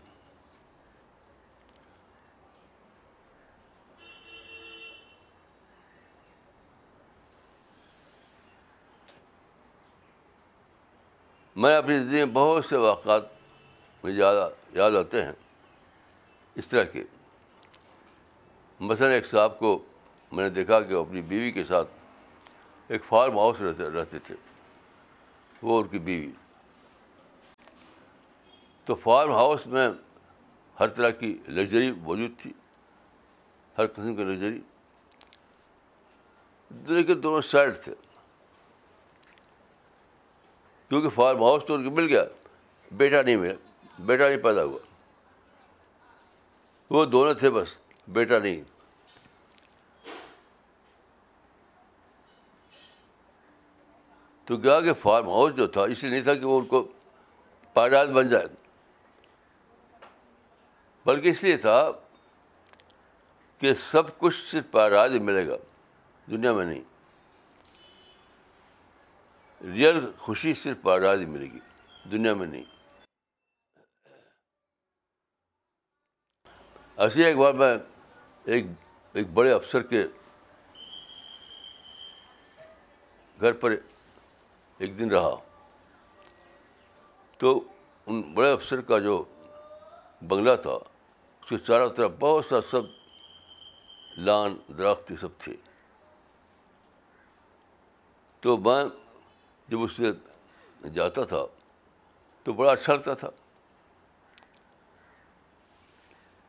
میں 11.56 11.76
اپنی 11.76 11.98
زندگی 11.98 12.16
میں 12.16 12.32
بہت 12.32 12.64
سے 12.64 12.76
واقعات 12.76 13.22
مجھے 14.04 14.22
یاد 14.72 14.92
آتے 14.92 15.24
ہیں۔ 15.24 15.32
اس 16.54 16.68
طرح 16.68 16.84
کے 16.84 17.04
مثلاً 18.80 19.10
ایک 19.10 19.26
صاحب 19.26 19.58
کو 19.58 19.84
میں 20.32 20.44
نے 20.44 20.50
دیکھا 20.50 20.80
کہ 20.80 20.94
وہ 20.94 21.00
اپنی 21.00 21.22
بیوی 21.22 21.52
کے 21.52 21.64
ساتھ 21.64 21.88
ایک 22.88 23.04
فارم 23.04 23.38
ہاؤس 23.38 23.60
رہتے 23.60 23.90
رہتے 23.90 24.18
تھے۔ 24.18 24.34
وہ 25.62 25.76
اور 25.76 25.84
کی 25.84 25.98
بیوی۔ 25.98 26.32
تو 28.84 28.94
فارم 28.94 29.30
ہاؤس 29.30 29.66
میں 29.66 29.88
ہر 30.80 30.88
طرح 30.88 31.10
کی 31.10 31.38
لگژری 31.48 31.92
موجود 31.92 32.30
تھی۔ 32.38 32.52
ہر 33.78 33.86
قسم 33.86 34.16
کی 34.16 34.24
لگژری۔ 34.24 34.60
دنیا 36.70 37.02
کے 37.02 37.14
دونوں 37.14 37.42
سائڈ 37.42 37.78
تھے۔ 37.84 37.94
کیونکہ 40.88 41.08
فارم 41.08 41.38
ہاؤس 41.38 41.62
تو 41.66 41.74
ان 41.74 41.84
کو 41.84 41.90
مل 41.90 42.06
گیا۔ 42.06 42.24
بیٹا 42.92 43.22
نہیں 43.22 43.36
ملا۔ 43.36 43.54
بیٹا 43.98 44.28
نہیں 44.28 44.42
پیدا 44.42 44.64
ہوا۔ 44.64 44.78
وہ 46.90 47.04
دونوں 47.04 47.34
تھے 47.34 47.50
بس۔ 47.50 47.78
بیٹا 48.08 48.38
نہیں۔ 48.38 48.69
تو 54.50 54.56
کیا 54.56 54.80
کہ 54.80 54.94
فارم 54.94 55.28
ہاؤس 55.28 55.54
جو 55.54 55.66
تھا، 55.66 55.82
اس 55.82 56.02
لیے 56.02 56.12
نہیں 56.12 56.22
تھا 56.22 56.34
کہ 56.34 56.44
وہ 56.44 56.60
ان 56.60 56.66
کو 56.66 56.92
پائیداد 57.72 58.06
بن 58.06 58.28
جائے۔ 58.28 58.46
بلکہ 61.06 61.28
اس 61.28 61.42
لیے 61.42 61.56
تھا 61.56 61.90
کہ 63.58 63.74
سب 63.74 64.18
کچھ 64.18 64.50
صرف 64.50 64.64
پائیداد 64.70 65.08
ملے 65.08 65.46
گا، 65.48 65.56
دنیا 66.30 66.52
میں 66.52 66.64
نہیں۔ 66.64 66.80
ریئل 69.64 70.12
خوشی 70.18 70.54
صرف 70.54 70.76
پائیداد 70.82 71.16
ملے 71.16 71.46
گی، 71.46 71.58
دنیا 72.10 72.34
میں 72.34 72.46
نہیں۔ 72.46 72.64
ایسے 76.96 77.26
ایک 77.26 77.36
بار 77.36 77.54
میں 77.54 77.76
ایک 78.44 78.66
ایک 79.12 79.30
بڑے 79.30 79.52
افسر 79.52 79.82
کے 79.82 80.06
گھر 83.40 83.52
پر 83.52 83.76
ایک 84.80 84.98
دن 84.98 85.10
رہا۔ 85.10 85.34
تو 87.38 87.64
ان 88.06 88.22
بڑے 88.22 88.52
افسر 88.52 88.80
کا 88.80 88.98
جو 88.98 89.24
بنگلہ 90.28 90.56
تھا، 90.62 90.70
اس 90.70 91.48
کے 91.48 91.58
چاروں 91.58 91.88
طرف 91.88 92.10
بہت 92.18 92.44
سا 92.48 92.56
سب 92.70 92.82
لان 94.16 94.56
درخت 94.78 95.10
یہ 95.10 95.16
سب 95.16 95.28
تھے۔ 95.38 95.56
تو 98.40 98.56
میں 98.56 98.84
جب 99.68 99.82
اس 99.82 99.92
سے 99.96 100.12
جاتا 100.88 101.24
تھا، 101.24 101.46
تو 102.42 102.52
بڑا 102.52 102.72
اچھا 102.72 102.94
لگتا 102.94 103.14
تھا۔ 103.14 103.30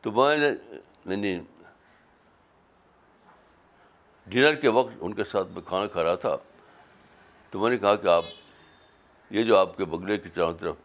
تو 0.00 0.12
میں 0.12 0.36
نے 0.36 0.48
یعنی 1.04 1.40
ڈنر 4.26 4.54
کے 4.54 4.68
وقت 4.68 4.88
ان 5.00 5.14
کے 5.14 5.24
ساتھ 5.24 5.48
میں 5.48 5.62
کھانا 5.62 5.86
کھا 5.86 6.02
رہا 6.02 6.14
تھا۔ 6.14 6.36
تو 7.52 7.58
میں 7.58 7.70
نے 7.70 7.76
کہا 7.78 7.94
کہ 7.96 8.08
آپ، 8.08 8.24
یہ 9.30 9.42
جو 9.44 9.56
آپ 9.56 9.76
کے 9.76 9.84
بنگلے 9.84 10.16
کی 10.18 10.28
چاروں 10.34 10.52
طرف 10.60 10.76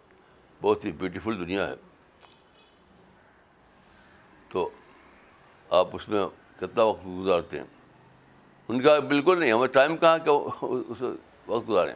بہت 0.62 0.86
ہی 0.86 0.92
بیوٹیفل 0.92 1.38
دنیا 1.40 1.68
ہے، 1.68 1.76
تو 4.50 4.70
آپ 5.70 5.96
اس 5.96 6.08
میں 6.10 6.26
کتنا 6.60 6.84
وقت 6.84 7.06
گزارتے 7.06 7.58
ہیں؟ 7.60 7.66
ان 8.70 8.82
کا 8.82 8.98
بالکل 9.00 9.40
نہیں، 9.40 9.52
ہمیں 9.54 9.68
ٹائم 9.68 9.96
کہاں 9.98 10.18
کہ 10.18 10.30
اس 10.30 11.02
وقت 11.48 11.68
گزاریں؟ 11.70 11.94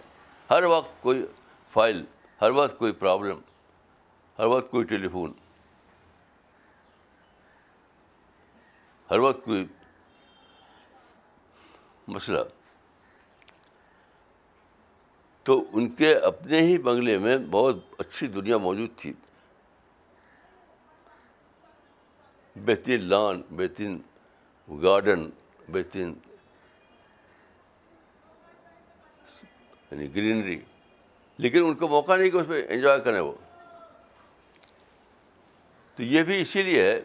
ہر 0.49 0.63
وقت 0.63 1.01
کوئی 1.01 1.25
فائل 1.73 2.03
ہر 2.41 2.51
وقت 2.51 2.77
کوئی 2.77 2.91
پرابلم 2.91 3.39
ہر 4.39 4.45
وقت 4.45 4.71
کوئی 4.71 4.85
ٹیلی 4.85 5.07
فون 5.07 5.33
ہر 9.09 9.19
وقت 9.19 9.43
کوئی 9.45 9.65
مسئلہ۔ 12.07 12.39
تو 15.43 15.65
ان 15.73 15.89
کے 15.89 16.15
اپنے 16.15 16.59
ہی 16.59 16.77
بنگلے 16.77 17.17
میں 17.17 17.37
بہت 17.37 17.75
اچھی 17.97 18.27
دنیا 18.27 18.57
موجود 18.57 18.89
تھی۔ 18.95 19.13
بہترین 22.55 23.03
لان، 23.03 23.41
بہترین 23.49 24.01
گارڈن، 24.81 25.29
بہترین 25.69 26.13
یعنی 29.91 30.15
گرینری، 30.15 30.59
لیکن 31.37 31.63
ان 31.63 31.75
کو 31.75 31.87
موقع 31.87 32.15
نہیں 32.15 32.29
کہ 32.29 32.37
اس 32.37 32.47
پہ 32.47 32.67
انجوائے 32.69 32.99
کریں 32.99 33.19
وہ۔ 33.19 33.33
تو 35.95 36.03
یہ 36.03 36.23
بھی 36.23 36.41
اسی 36.41 36.63
لیے 36.63 36.83
ہے۔ 36.83 37.01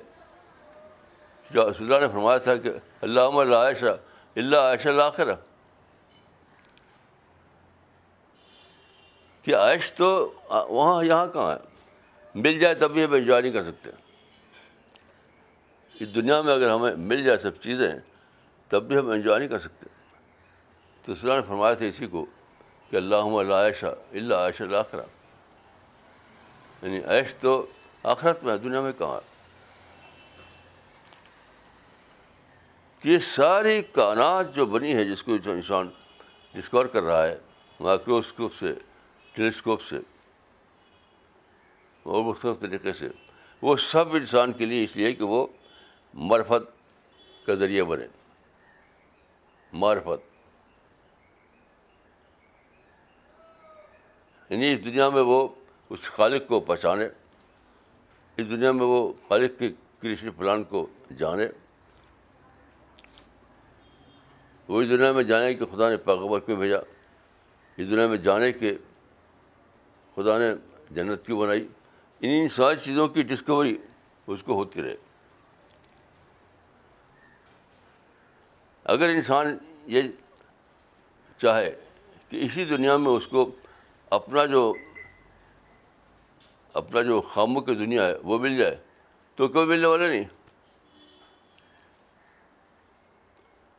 جو 1.51 1.71
رسول 1.71 1.93
اللہ 1.93 2.07
نے 2.07 2.13
فرمایا 2.13 2.39
تھا 2.39 2.57
کہ 2.57 2.71
اللہ 3.01 3.21
اللہ 3.21 3.57
عائشہ 3.57 3.99
اللہ 4.37 4.57
عائشہ 4.57 4.89
الآخرہ 4.89 5.37
کہ 9.47 9.57
عائش 9.57 9.93
تو 9.93 10.33
وہاں 10.51 11.05
یہاں 11.05 11.27
کہاں 11.27 11.53
ہے؟ 11.53 11.59
مل 12.35 12.59
جائے 12.59 12.75
تب 12.75 12.91
بھی 12.91 13.05
ہم 13.05 13.13
انجوائے 13.13 13.43
نہیں 13.43 13.53
کر 13.53 13.65
سکتے۔ 13.65 13.91
اس 16.01 16.15
دنیا 16.15 16.43
میں 16.43 16.55
اگر 16.55 16.71
ہمیں 16.71 16.95
مل 16.97 17.23
جائے 17.25 17.39
سب 17.39 17.63
چیزیں، 17.63 17.93
تب 18.69 18.83
بھی 18.83 18.97
ہم 18.97 19.11
انجوائے 19.11 19.39
نہیں 19.39 19.49
کر 19.49 19.61
سکتے۔ 19.61 19.87
تو 21.05 21.13
اللہ 21.13 21.35
نے 21.35 21.43
فرمایا 21.43 21.75
تھا 21.75 21.85
اسی 21.85 22.07
کو 22.07 22.27
کہ 22.91 22.97
اللہ 22.97 23.15
اللہ 23.17 23.55
عائشہ 23.55 23.87
اللہ 23.87 24.35
عائشہ 24.35 24.63
الآخرہ 24.63 25.03
یعنی 26.83 27.01
عیش 27.05 27.35
تو 27.35 27.67
آخرت 28.03 28.45
میں 28.45 28.53
ہے، 28.53 28.59
دنیا 28.59 28.81
میں 28.81 28.93
کہاں 28.93 29.21
یہ 33.05 33.19
ساری 33.19 33.83
کائنات 33.83 34.55
جو 34.55 34.67
بنی 34.67 34.95
ہے 34.95 35.05
جس 35.05 35.23
کو 35.23 35.37
جو 35.37 35.51
انسان 35.53 35.89
ڈسکور 36.53 36.87
کر 36.87 37.03
رہا 37.03 37.27
ہے، 37.27 37.39
مائکروسکوپ 37.81 38.53
سے 38.59 38.75
ٹیلیسکوپ 39.37 39.83
سے 39.83 39.99
اور 42.03 42.25
مختلف 42.25 42.61
طریقے 42.61 42.93
سے۔ 42.93 43.09
وہ 43.63 43.77
سب 43.77 44.13
انسان 44.13 44.53
کے 44.53 44.65
لیے 44.65 44.85
اس 44.85 44.97
لیے 44.97 45.13
کہ 45.13 45.25
وہ 45.25 45.47
مرفت 46.15 46.73
کا 47.47 47.55
ذریعہ 47.55 47.85
بنے۔ 47.85 48.07
معرفت۔ 49.73 50.37
یعنی 54.53 54.73
اس 54.73 54.85
دنیا 54.85 55.11
میں 55.11 55.23
وہ 55.23 55.49
اس 55.91 56.03
خالق 56.03 56.49
کو 56.49 56.61
پہچانے، 56.61 57.05
اس 58.37 58.47
دنیا 58.51 58.73
میں 58.73 58.87
وہ 58.87 59.13
خالق 59.29 59.59
کے 59.59 59.69
کرشن 59.99 60.31
پلان 60.31 60.65
کو 60.65 60.87
جانے۔ 61.19 61.47
وہ 64.69 64.83
اس 64.83 64.91
دنیا 64.91 65.13
میں 65.13 65.25
جانے 65.25 65.55
کہ 65.55 65.65
خدا 65.65 65.91
نے 65.91 65.97
پیغبر 65.97 66.41
کیوں 66.41 66.57
بھیجا؟ 66.57 66.79
اس 67.77 67.91
دنیا 67.91 68.07
میں 68.07 68.19
جانے 68.19 68.53
کہ 68.53 68.77
خدا 70.17 70.39
نے 70.39 70.55
جنت 70.91 71.27
کیوں 71.27 71.41
بنائی؟ 71.41 71.69
ان 72.21 72.49
ساری 72.49 72.77
چیزوں 72.85 73.09
کی 73.09 73.23
ڈسکوری 73.23 73.79
اس 74.27 74.43
کو 74.43 74.55
ہوتی 74.55 74.83
رہے۔ 74.83 74.97
اگر 78.85 79.09
انسان 79.09 79.59
یہ 79.87 80.03
چاہے 81.39 81.85
کہ 82.29 82.37
اسی 82.47 82.65
دنیا 82.65 82.97
میں 82.97 83.11
اس 83.11 83.27
کو 83.27 83.51
اپنا 84.11 84.47
جو 84.47 84.75
اپنا 86.73 87.03
جو 87.03 87.21
خاموں 87.21 87.61
کی 87.61 87.75
دنیا 87.75 88.07
ہے 88.07 88.15
وہ 88.17 88.39
مل 88.39 88.57
جائے، 88.57 88.77
تو 89.35 89.49
کیوں 89.49 89.67
ملنے 89.67 89.87
والا 89.87 90.07
نہیں۔ 90.07 90.25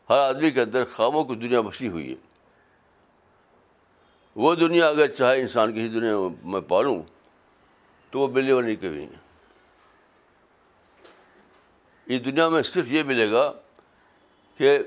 ہر 0.09 0.17
آدمی 0.17 0.51
کے 0.51 0.61
اندر 0.61 0.85
خاموں 0.85 1.23
کی 1.23 1.35
دنیا 1.35 1.61
بسی 1.61 1.87
ہوئی 1.87 2.11
ہے۔ 2.11 2.26
وہ 4.37 4.53
دنیا 4.55 4.87
اگر 4.87 5.07
چاہے 5.07 5.39
انسان 5.41 5.71
کسی 5.73 5.87
دنیا 5.89 6.17
میں 6.43 6.61
پالوں، 6.61 7.01
تو 8.11 8.19
وہ 8.19 8.27
ملنے 8.27 8.53
والی 8.53 8.75
کبھی۔ 8.75 9.05
نہیں 9.05 9.21
اس 12.05 12.25
دنیا 12.25 12.47
میں 12.49 12.61
صرف 12.63 12.85
یہ 12.87 13.03
ملے 13.03 13.31
گا 13.31 13.51
کہ 14.59 14.77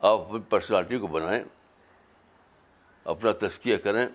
آپ 0.00 0.18
اپنی 0.18 0.40
پرسنالٹی 0.48 0.98
کو 0.98 1.06
بنائیں، 1.06 1.42
اپنا 3.04 3.32
تزکیہ 3.40 3.76
کریں، 3.76 4.06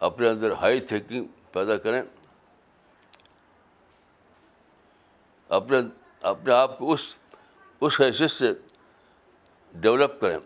اپنے 0.00 0.28
اندر 0.28 0.52
ہائی 0.52 0.80
تھنکنگ 0.80 1.24
پیدا 1.52 1.76
کریں، 1.76 2.02
اپنے 5.48 5.78
اپنے 6.22 6.52
آپ 6.52 6.78
کو 6.78 6.92
اس 6.92 7.14
اس 7.80 8.00
حیثیت 8.00 8.30
سے 8.30 8.52
ڈیولپ 9.74 10.20
کریں۔ 10.20 10.38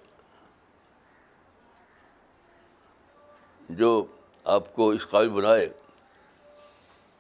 جو 3.73 4.07
آپ 4.45 4.75
کو 4.75 4.91
اس 4.91 5.07
قابل 5.11 5.29
بنائے 5.29 5.69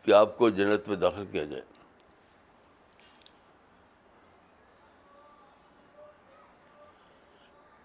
کہ 0.02 0.12
آپ 0.12 0.38
کو 0.38 0.50
جنت 0.50 0.88
میں 0.88 0.96
داخل 0.96 1.24
کیا 1.32 1.44
جائے۔ 1.44 1.62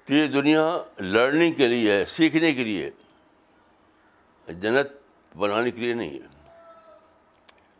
تو 0.05 0.13
یہ 0.13 0.27
دنیا 0.27 0.77
لرننگ 0.99 1.53
کے 1.53 1.67
لیے 1.67 1.91
ہے، 1.91 2.05
سیکھنے 2.05 2.53
کے 2.53 2.63
لیے۔ 2.63 2.91
جنت 4.47 4.87
بنانے 5.37 5.71
کے 5.71 5.77
لیے 5.77 5.93
نہیں 5.93 6.19
ہے۔ 6.19 6.27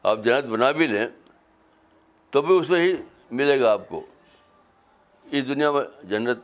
آپ 0.04 0.18
جنت 0.24 0.44
بنا 0.44 0.72
بھی 0.72 0.88
لیں 0.88 1.08
تو 2.30 2.42
بھی 2.42 2.60
اس 2.60 2.70
میں 2.70 2.82
ہی 2.82 2.94
ملے 3.32 3.60
گا 3.60 3.72
آپ 3.72 3.90
کو۔ 3.90 4.06
اس 5.32 5.48
دنیا 5.48 5.72
میں 5.72 6.06
جنت 6.06 6.38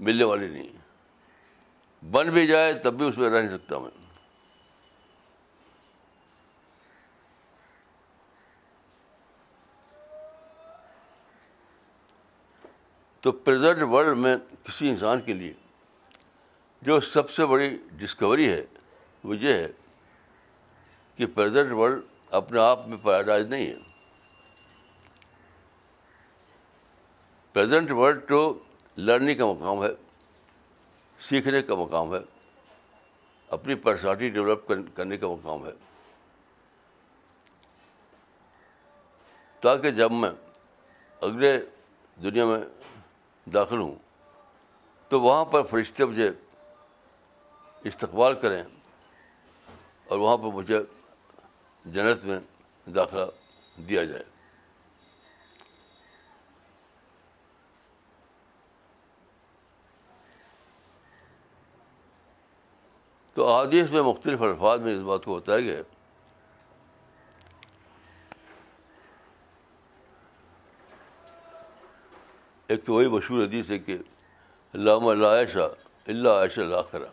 ملنے 0.00 0.24
والی 0.24 0.48
نہیں 0.48 0.68
ہے۔ 0.68 0.83
بن 2.10 2.30
بھی 2.30 2.46
جائے 2.46 2.72
تب 2.72 2.94
بھی 2.94 3.06
اس 3.06 3.18
میں 3.18 3.30
رہ 3.30 3.42
نہیں 3.42 3.58
سکتا 3.58 3.78
میں۔ 3.78 3.90
تو 13.20 13.32
پریزنٹ 13.32 13.82
ورلڈ 13.82 14.16
میں 14.18 14.36
کسی 14.64 14.90
انسان 14.90 15.20
کے 15.20 15.32
لیے 15.32 15.52
جو 16.82 17.00
سب 17.00 17.30
سے 17.30 17.46
بڑی 17.46 17.78
ڈسکوری 17.92 18.52
ہے، 18.52 18.64
وہ 19.24 19.36
یہ 19.36 19.52
ہے 19.52 19.68
کہ 21.16 21.26
پریزنٹ 21.26 21.72
ورلڈ 21.72 22.02
اپنے 22.30 22.60
آپ 22.60 22.88
میں 22.88 22.98
پیراڈائز 22.98 23.48
نہیں 23.48 23.66
ہے۔ 23.66 23.76
پریزنٹ 27.52 27.90
ورلڈ 27.90 28.28
تو 28.28 28.58
لرننگ 28.96 29.38
کا 29.38 29.46
مقام 29.46 29.84
ہے۔ 29.84 30.03
سیکھنے 31.24 31.62
کا 31.62 31.74
مقام 31.74 32.14
ہے، 32.14 32.18
اپنی 33.48 33.74
پرسنالٹی 33.74 34.28
ڈیولپ 34.30 34.72
کرنے 34.94 35.16
کا 35.16 35.28
مقام 35.28 35.66
ہے۔ 35.66 35.70
تاکہ 39.60 39.90
جب 39.90 40.12
میں 40.12 40.30
اگلے 41.20 41.58
دنیا 42.22 42.44
میں 42.44 42.58
داخل 43.46 43.78
ہوں، 43.78 43.94
تو 45.08 45.20
وہاں 45.20 45.44
پر 45.44 45.62
فرشتے 45.62 46.04
مجھے 46.04 46.30
استقبال 47.84 48.34
کریں 48.40 48.62
اور 50.06 50.18
وہاں 50.18 50.36
پر 50.36 50.52
مجھے 50.52 50.78
جنت 51.84 52.24
میں 52.24 52.38
داخلہ 52.90 53.24
دیا 53.88 54.04
جائے۔ 54.04 54.33
تو 63.34 63.52
حادیث 63.52 63.90
میں 63.90 64.02
مختلف 64.02 64.42
الفاظ 64.42 64.80
میں 64.80 64.94
اس 64.96 65.02
بات 65.02 65.24
کو 65.24 65.34
بتایا 65.34 65.60
گیا 65.60 65.82
ایک 72.68 72.84
تو 72.84 72.94
وہی 72.94 73.08
مشہور 73.08 73.44
حدیث 73.44 73.70
ہے 73.70 73.78
کہ 73.78 73.98
علامہ 74.74 75.10
اللہ 75.10 75.26
عائشہ 75.26 75.74
اللہ 76.06 76.28
عائشہ 76.28 76.60
الآخرہ 76.60 77.06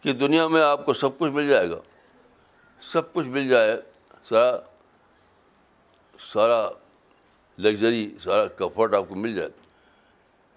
کہ 0.00 0.12
دنیا 0.12 0.48
میں 0.48 0.62
آپ 0.62 0.86
کو 0.86 0.94
سب 0.94 1.18
کچھ 1.18 1.32
مل 1.32 1.48
جائے 1.48 1.70
گا۔ 1.70 1.80
سب 2.80 3.12
کچھ 3.12 3.26
مل 3.26 3.48
جائے، 3.48 3.80
سارا 4.24 4.60
سارا 6.32 6.68
لگژری، 7.58 8.16
سارا 8.22 8.46
کمفرٹ 8.46 8.94
آپ 8.94 9.04
کو 9.08 9.14
مل 9.14 9.34
جائے۔ 9.34 9.48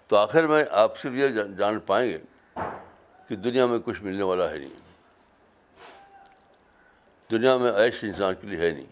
تو 0.06 0.16
آخر 0.16 0.46
میں 0.46 0.64
آپ 0.70 0.98
صرف 0.98 1.12
یہ 1.12 1.28
جان 1.28 1.80
پائیں 1.80 2.10
گے۔ 2.10 2.18
کہ 3.28 3.36
دنیا 3.36 3.66
میں 3.66 3.78
کچھ 3.84 4.02
ملنے 4.02 4.22
والا 4.22 4.50
ہے 4.50 4.58
نہیں۔ 4.58 4.74
دنیا 7.30 7.56
میں 7.56 7.72
عیش 7.72 8.04
انسان 8.04 8.34
کے 8.40 8.46
لیے 8.46 8.58
ہے 8.58 8.70
نہیں۔ 8.70 8.86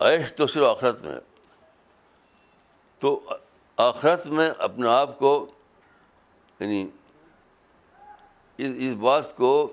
عیش 0.00 0.32
تو 0.32 0.46
صرف 0.46 0.62
آخرت 0.62 1.02
میں 1.02 1.12
ہے۔ 1.12 1.18
تو 2.98 3.28
آخرت 3.76 4.26
میں 4.26 4.50
اپنے 4.58 4.88
آپ 4.88 5.18
کو 5.18 5.52
یعنی 6.60 6.90
اس 8.56 8.94
بات 8.94 9.36
کو، 9.36 9.72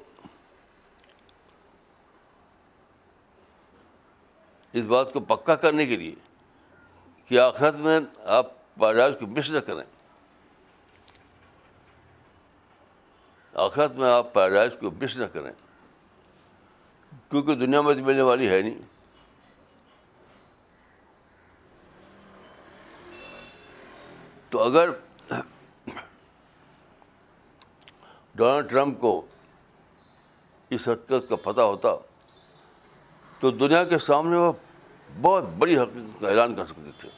اس 4.74 4.86
بات 4.86 5.14
کو 5.14 5.20
پکا 5.20 5.56
کرنے 5.56 5.86
کے 5.86 5.96
لیے 5.96 6.16
کہ 7.26 7.40
آخرت 7.40 7.76
میں 7.76 8.00
آپ 8.24 8.48
پیدائش 8.76 9.16
کو 9.20 9.28
مس 9.28 9.50
نہ 9.50 9.60
کریں۔ 9.60 10.01
آخرت 13.62 13.92
میں 13.92 14.12
آپ 14.12 14.34
پیدائش 14.34 14.72
کو 14.80 14.92
مس 14.92 15.18
نہ 15.18 15.26
کریں۔ 15.26 15.52
کیونکہ 17.30 17.56
دنیا 17.56 17.82
میں 17.82 17.94
تو 17.94 18.04
ملنے 18.04 18.22
والی 18.22 18.50
ہے 18.50 18.62
نہیں۔ 18.62 18.78
تو 24.50 24.64
اگر 24.64 24.90
ڈونلڈ 28.36 28.70
ٹرمپ 28.70 29.00
کو 29.00 29.26
اس 30.70 30.88
حقیقت 30.88 31.30
کا 31.30 31.36
پتہ 31.36 31.62
ہوتا، 31.62 31.90
تو 33.40 33.52
دنیا 33.52 33.84
کے 33.84 33.98
سامنے 33.98 34.38
وہ 34.38 34.54
بہت 35.22 35.44
بڑی 35.44 35.78
حقیقت 35.78 36.22
کا 36.22 36.30
اعلان 36.30 36.56
کر 36.56 36.66
سکتے 36.66 36.92
تھے۔ 37.00 37.10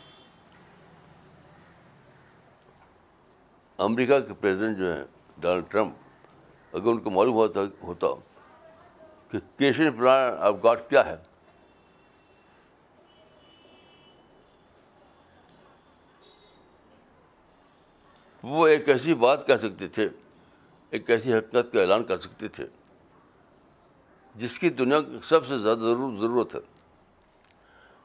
امریکہ 3.77 4.19
کے 4.19 4.33
پریزیڈنٹ 4.33 4.77
جو 4.77 4.93
ہیں، 4.93 5.03
ڈونلڈ 5.37 5.63
ٹرمپ 5.67 6.02
اگر 6.73 6.87
ان 6.87 6.99
کو 6.99 7.09
معلوم 7.09 7.35
ہوتا 7.35 7.59
ہوتا 7.83 8.07
کہ 9.31 9.39
کیشن 9.57 9.91
پلان 9.91 10.37
آف 10.39 10.55
گاڈ 10.63 10.79
کیا 10.89 11.05
ہے۔ 11.05 11.15
وہ 18.43 18.67
ایک 18.67 18.89
ایسی 18.89 19.13
بات 19.13 19.45
کہہ 19.47 19.57
سکتے 19.57 19.87
تھے، 19.87 20.07
ایک 20.89 21.09
ایسی 21.09 21.33
حقیقت 21.33 21.73
کا 21.73 21.81
اعلان 21.81 22.03
کر 22.03 22.19
سکتے 22.19 22.47
تھے، 22.47 22.65
جس 24.35 24.57
کی 24.59 24.69
دنیا 24.69 25.01
کی 25.01 25.19
سب 25.23 25.45
سے 25.45 25.57
زیادہ 25.57 25.79
ضرور 25.79 26.19
ضرورت 26.19 26.55
ہے۔ 26.55 26.59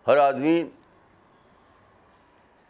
ہر 0.07 0.17
آدمی 0.17 0.63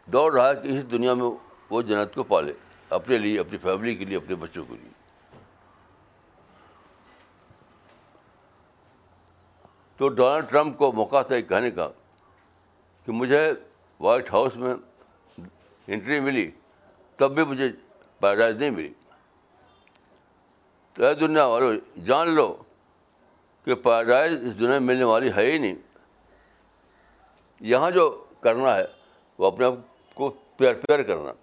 دوڑ 0.07 0.33
رہا 0.33 0.49
ہے 0.49 0.55
کہ 0.55 0.67
اس 0.67 0.91
دنیا 0.91 1.13
میں 1.13 1.29
وہ 1.69 1.81
جنت 1.81 2.15
کو 2.15 2.23
پالے، 2.23 2.53
اپنے 2.89 3.17
لیے، 3.17 3.39
اپنی 3.39 3.57
فیملی 3.57 3.95
کے 3.95 4.05
لیے، 4.05 4.17
اپنے 4.17 4.35
بچوں 4.35 4.65
کے 4.65 4.73
لیے۔ 4.73 4.98
تو 9.99 10.09
ڈونلڈ 10.09 10.49
ٹرمپ 10.49 10.77
کو 10.77 10.91
موقع 10.91 11.21
تھا 11.21 11.35
ایک 11.35 11.49
کہنے 11.49 11.71
کا 11.71 11.89
کہ 13.05 13.11
مجھے 13.11 13.53
وائٹ 13.99 14.33
ہاؤس 14.33 14.57
میں 14.57 14.75
انٹری 15.87 16.19
ملی، 16.19 16.51
تب 17.15 17.31
بھی 17.31 17.43
مجھے 17.43 17.67
پیراڈائز 18.19 18.55
نہیں 18.55 18.69
ملی۔ 18.69 18.93
تو 20.93 21.05
اے 21.05 21.13
دنیا 21.13 21.45
والو، 21.45 21.73
جان 22.05 22.29
لو 22.29 22.57
کہ 23.65 23.75
پیراڈائز 23.75 24.33
اس 24.33 24.55
دنیا 24.55 24.69
میں 24.69 24.79
ملنے 24.79 25.03
والی 25.03 25.31
ہے 25.35 25.51
ہی 25.51 25.57
نہیں۔ 25.57 25.75
یہاں 27.59 27.91
جو 27.91 28.25
کرنا 28.39 28.75
ہے، 28.75 28.85
وہ 29.37 29.47
اپنے 29.47 29.65
آپ 29.65 29.73
کو 30.15 30.29
پیار 30.57 30.73
پیار 30.73 30.99
کرنا۔ 30.99 31.33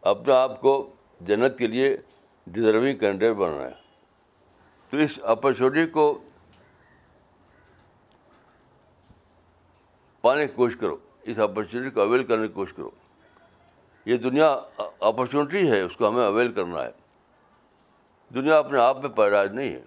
اپنے 0.00 0.34
آپ 0.34 0.60
کو 0.60 0.94
جنت 1.20 1.58
کے 1.58 1.66
لیے 1.66 1.96
ڈیزرونگ 2.46 2.96
کینڈیڈیٹ 2.98 3.36
بننا 3.36 3.66
ہے۔ 3.66 3.72
تو 4.90 4.96
اس 4.96 5.18
اپرچونیٹی 5.22 5.90
کو 5.90 6.18
پانے 10.20 10.46
کی 10.46 10.52
کوشش 10.54 10.76
کرو، 10.76 10.96
اس 11.22 11.38
اپرچونیٹی 11.38 11.90
کو 11.90 12.00
اویل 12.00 12.24
کرنے 12.24 12.46
کی 12.48 12.52
کوشش 12.52 12.72
کرو۔ 12.72 12.90
یہ 14.04 14.16
دنیا 14.16 14.56
اپرچونیٹی 15.00 15.70
ہے، 15.70 15.80
اس 15.80 15.96
کو 15.96 16.08
ہمیں 16.08 16.26
اویل 16.26 16.52
کرنا 16.52 16.84
ہے۔ 16.84 16.90
دنیا 18.34 18.58
اپنے 18.58 18.78
آپ 18.78 18.98
میں 18.98 19.08
پیراج 19.08 19.52
نہیں 19.52 19.72
ہے۔ 19.72 19.82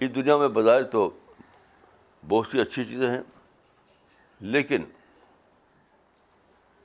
اس 0.00 0.14
دنیا 0.14 0.36
میں 0.36 0.48
بظاہر 0.48 0.82
تو 0.82 1.10
بہت 2.28 2.46
سی 2.52 2.60
اچھی 2.60 2.84
چیزیں 2.84 3.10
ہیں، 3.10 3.22
لیکن 4.40 4.84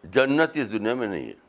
جنت 0.04 0.50
اس 0.54 0.72
دنیا 0.72 0.94
میں 0.94 1.08
نہیں 1.08 1.26
ہے۔ 1.26 1.43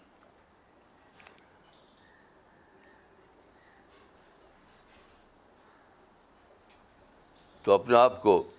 تو 7.64 7.72
اپنے 7.72 7.96
آپ 7.96 8.22
کو 8.22 8.50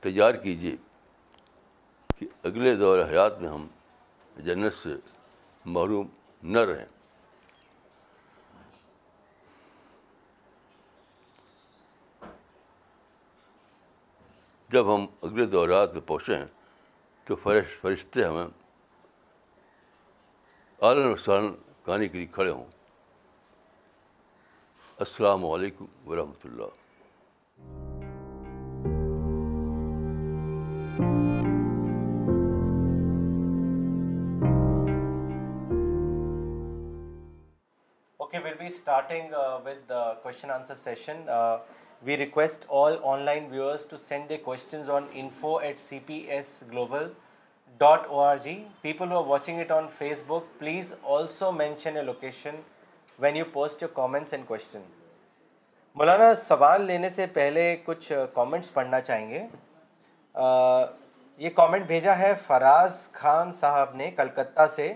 تیار 0.00 0.34
کیجیے 0.34 0.76
کہ 2.18 2.26
اگلے 2.42 2.76
دور 2.76 2.98
حیات 3.10 3.40
میں 3.40 3.48
ہم 3.48 3.66
جنت 4.36 4.74
سے 4.74 4.90
محروم 5.64 6.06
نہ 6.42 6.58
رہیں۔ 6.58 6.86
جب 14.68 14.94
ہم 14.94 15.06
اگلے 15.22 15.46
دورات 15.46 15.92
میں 15.92 16.00
پہنچے 16.06 16.36
ہیں 16.36 16.46
تو 17.24 17.36
فرش 17.36 17.80
فرشتے 17.80 18.24
ہمیں 18.24 18.46
عالم 20.82 21.10
نقصان 21.10 21.54
کہانی 21.84 22.08
کے 22.08 22.18
لیے 22.18 22.26
کھڑے 22.26 22.50
ہوں۔ 22.50 22.66
السلام 24.98 25.44
علیکم 25.44 25.86
ورحمۃ 26.06 26.44
اللہ۔ 26.44 26.81
Starting 38.76 39.32
uh, 39.34 39.60
with 39.64 39.86
the 39.86 40.16
question 40.22 40.50
answer 40.50 40.74
session. 40.74 41.28
Uh, 41.28 41.58
we 42.04 42.16
request 42.16 42.66
all 42.68 42.98
online 43.02 43.50
viewers 43.50 43.84
to 43.86 43.98
send 43.98 44.28
their 44.28 44.38
questions 44.38 44.88
on 44.88 45.06
info 45.14 45.60
at 45.60 45.76
cpsglobal.org. 45.76 47.12
People 48.82 49.06
who 49.06 49.14
are 49.14 49.22
watching 49.22 49.58
it 49.58 49.70
on 49.70 49.88
Facebook, 49.88 50.44
please 50.58 50.94
also 51.04 51.52
mention 51.52 51.96
a 51.98 52.02
location 52.02 52.56
when 53.18 53.36
you 53.36 53.44
post 53.44 53.80
your 53.80 53.90
comments 53.90 54.32
and 54.32 54.46
question. 54.46 54.82
مولانا 55.96 56.34
سوال 56.34 56.82
لینے 56.86 57.08
سے 57.10 57.26
پہلے 57.32 57.64
کچھ 57.84 58.12
comments 58.34 58.72
پڑھنا 58.72 59.00
چاہیں 59.00 59.28
گے 59.30 59.40
یہ 61.38 61.50
comment 61.56 61.86
بھیجا 61.86 62.18
ہے 62.18 62.32
فراز 62.46 63.08
خان 63.12 63.52
صاحب 63.52 63.94
نے 63.96 64.10
کلکتہ 64.16 64.66
سے 64.74 64.92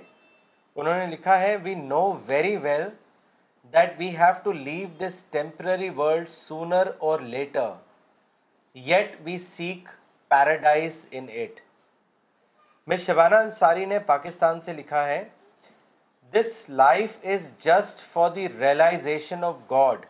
انہوں 0.77 0.99
نے 0.99 1.07
لکھا 1.07 1.39
ہے 1.41 1.57
we 1.63 1.75
know 1.75 2.03
very 2.27 2.57
well 2.63 2.89
that 3.75 3.99
we 3.99 4.09
have 4.17 4.33
to 4.43 4.53
leave 4.53 4.89
this 5.01 5.23
temporary 5.31 5.89
world 5.97 6.29
sooner 6.29 6.91
or 6.99 7.21
later 7.35 7.71
yet 8.77 9.15
we 9.25 9.37
seek 9.39 9.89
paradise 10.31 11.07
in 11.11 11.27
it 11.33 11.61
mister 12.89 12.97
Shabana 12.97 13.35
Ansari 13.35 13.85
نے 13.85 13.99
پاکستان 14.07 14.61
سے 14.61 14.73
لکھا 14.73 15.07
ہے 15.09 15.23
this 16.33 16.69
life 16.71 17.19
is 17.25 17.51
just 17.59 18.01
for 18.13 18.31
the 18.31 18.49
realisation 18.49 19.45
of 19.45 19.57
God 19.71 20.07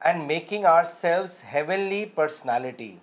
and 0.00 0.26
making 0.26 0.64
ourselves 0.84 1.42
heavenly 1.52 2.04
personality 2.14 2.94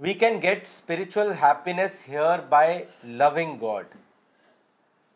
we 0.00 0.14
can 0.14 0.40
get 0.42 0.62
spiritual 0.62 1.32
happiness 1.42 2.02
here 2.08 2.38
by 2.48 2.82
loving 3.18 3.56
God 3.60 3.94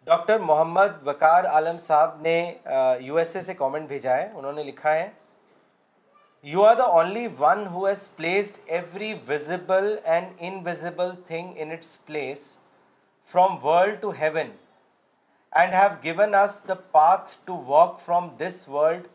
doctor 0.07 0.38
Mohammad 0.38 1.07
Waqar 1.07 1.45
Alam 1.51 1.79
sahib 1.79 2.21
نے 2.23 2.38
U 3.01 3.16
S 3.19 3.35
A 3.37 3.40
سے 3.42 3.55
comment 3.55 3.88
بھیجا 3.88 4.16
ہے، 4.16 4.29
انہوں 4.35 4.53
نے 4.53 4.62
لکھا 4.64 4.92
ہے 4.95 5.09
you 6.45 6.64
are 6.64 6.75
the 6.75 6.85
only 6.99 7.27
one 7.38 7.66
who 7.73 7.87
has 7.87 8.09
placed 8.16 8.59
every 8.66 9.12
visible 9.29 9.97
and 10.05 10.33
invisible 10.49 11.11
thing 11.27 11.53
in 11.57 11.73
its 11.73 11.99
place 12.07 12.47
from 13.29 13.57
world 13.64 14.01
to 14.01 14.12
heaven 14.21 14.55
and 15.53 15.75
have 15.75 15.90
given 16.05 16.35
us 16.35 16.61
the 16.69 16.75
path 16.92 17.37
to 17.45 17.61
walk 17.66 18.01
from 18.05 18.29
this 18.40 18.69
world 18.69 19.07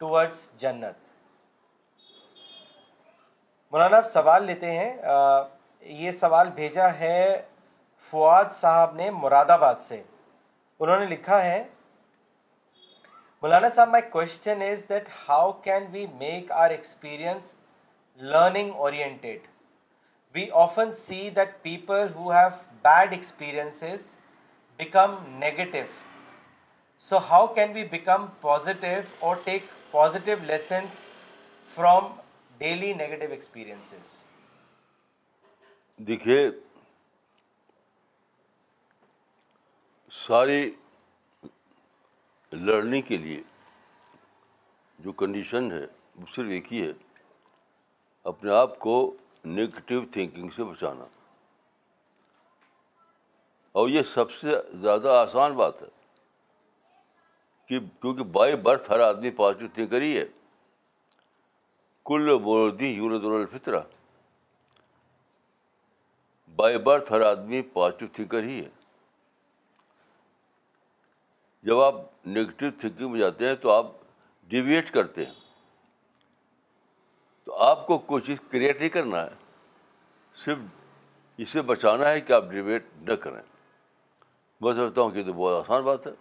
towards 0.00 0.50
jannat 0.60 1.08
Maulana, 3.72 3.96
آپ 3.96 4.10
سوال 4.10 4.44
لیتے 4.44 4.70
ہیں 4.72 4.92
یہ 5.82 6.10
سوال 6.10 6.50
بھیجا 6.54 6.92
ہے 7.00 7.42
فواد 8.04 8.52
صاحب 8.52 8.94
نے 8.96 9.10
مراد 9.10 9.50
آباد 9.50 9.82
سے۔ 9.82 10.02
انہوں 10.80 10.98
نے 11.00 11.06
لکھا 11.06 11.42
ہے، 11.44 11.62
Maulana 13.42 13.68
sahib 13.74 13.88
my 13.88 14.02
question 14.10 14.62
is 14.62 14.84
that 14.88 15.08
how 15.28 15.50
can 15.62 15.86
we 15.92 16.06
make 16.18 16.52
our 16.52 16.70
experience 16.70 17.54
learning 18.20 18.70
oriented 18.74 19.46
we 20.34 20.46
often 20.62 20.92
see 20.92 21.18
that 21.36 21.62
people 21.62 22.06
who 22.16 22.30
have 22.32 22.48
bad 22.82 23.12
experiences 23.12 24.14
become 24.78 25.14
negative 25.38 25.84
so 27.00 27.18
how 27.30 27.46
can 27.54 27.72
we 27.74 27.84
become 27.90 28.26
positive 28.40 29.00
اور 29.18 29.36
take 29.44 29.66
positive 29.90 30.36
lessons 30.46 31.08
from 31.68 32.08
daily 32.58 32.92
negative 32.94 33.30
experiences 33.30 34.16
دیکھیے 35.98 36.50
ساری 40.10 40.74
لڑنے 42.52 43.02
کے 43.02 43.16
لیے 43.16 43.42
جو 44.98 45.12
condition 45.12 45.72
ہے، 45.72 45.86
وہ 46.16 46.26
صرف 46.34 46.46
ایک 46.48 46.72
ہی 46.72 46.86
ہے، 46.86 46.92
اپنے 48.24 48.50
آپ 48.50 48.78
کو 48.78 49.16
نگیٹو 49.46 50.00
تھنکنگ 50.12 50.50
سے 50.50 50.64
بچانا۔ 50.64 51.04
اور 53.72 53.88
یہ 53.88 54.02
سب 54.02 54.30
سے 54.30 54.50
زیادہ 54.74 55.08
آسان 55.08 55.52
بات 55.52 55.82
ہے 55.82 55.86
کہ 57.66 57.80
کیونکہ 58.00 58.22
بائی 58.22 58.56
برتھ 58.56 58.90
ہر 58.90 59.00
آدمی 59.00 59.30
پازیٹیو 59.30 59.68
تھنکر 59.74 60.00
ہی 60.00 60.18
ہے۔ 60.18 60.24
کل 62.04 62.38
بوردی 62.38 62.86
یورد 62.86 63.24
الفطرہ۔ 63.24 63.80
بائی 66.56 66.78
برتھ 66.78 67.12
ہر 67.12 67.20
آدمی 67.20 67.62
پازیٹیو 67.62 68.08
تھنکر 68.12 68.42
ہی 68.42 68.64
ہے۔ 68.64 68.77
جب 71.68 71.80
آپ 71.80 71.94
نگیٹو 72.26 72.66
تھنکنگ 72.80 73.10
میں 73.10 73.20
جاتے 73.20 73.48
ہیں 73.48 73.54
تو 73.54 73.72
آپ 73.72 73.86
ڈیویٹ 74.48 74.90
کرتے 74.90 75.24
ہیں۔ 75.24 75.32
تو 77.44 77.56
آپ 77.56 77.86
کو 77.86 77.98
کوئی 77.98 78.22
چیز 78.22 78.38
کریٹ 78.50 78.78
نہیں 78.78 78.88
کرنا 78.88 79.22
ہے۔ 79.22 79.28
صرف 80.34 80.58
اسے 81.38 81.62
بچانا 81.62 82.08
ہے 82.08 82.20
کہ 82.20 82.32
آپ 82.32 82.44
ڈیویٹ 82.50 82.84
نہ 83.00 83.14
کریں۔ 83.14 83.42
میں 84.60 84.74
سمجھتا 84.74 85.00
ہوں 85.00 85.10
کہ 85.10 85.24
تو 85.24 85.32
بہت 85.32 85.64
آسان 85.64 85.82
بات 85.82 86.06
ہے۔ 86.06 86.12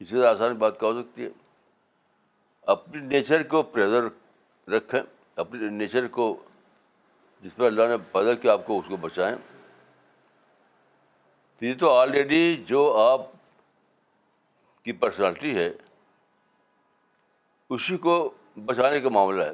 اس 0.00 0.08
سے 0.08 0.26
آسان 0.26 0.54
بات 0.54 0.80
کیا 0.80 0.88
ہو 0.88 1.02
سکتی 1.02 1.24
ہے؟ 1.24 1.30
اپنی 2.62 3.06
نیچر 3.06 3.42
کو 3.42 3.62
پریزر 3.62 4.04
رکھیں۔ 4.70 5.02
اپنی 5.36 5.68
نیچر 5.68 6.08
کو 6.08 6.36
جس 7.40 7.56
پر 7.56 7.66
اللہ 7.66 7.82
نے 7.82 7.96
پیدا 8.12 8.34
کیا 8.34 8.52
آپ 8.52 8.66
کو 8.66 8.78
اس 8.78 8.84
کو 8.88 8.96
بچائیں۔ 8.96 9.36
تو 11.58 11.64
یہ 11.64 11.74
تو 11.78 11.94
آلریڈی 11.94 12.64
جو 12.66 12.98
آپ 12.98 13.20
کی 14.88 14.92
پرسنالٹی 14.92 15.58
ہے، 15.58 15.70
اسی 17.70 17.96
کو 17.96 18.34
بچانے 18.64 19.00
کا 19.00 19.08
معاملہ 19.08 19.44
ہے۔ 19.44 19.52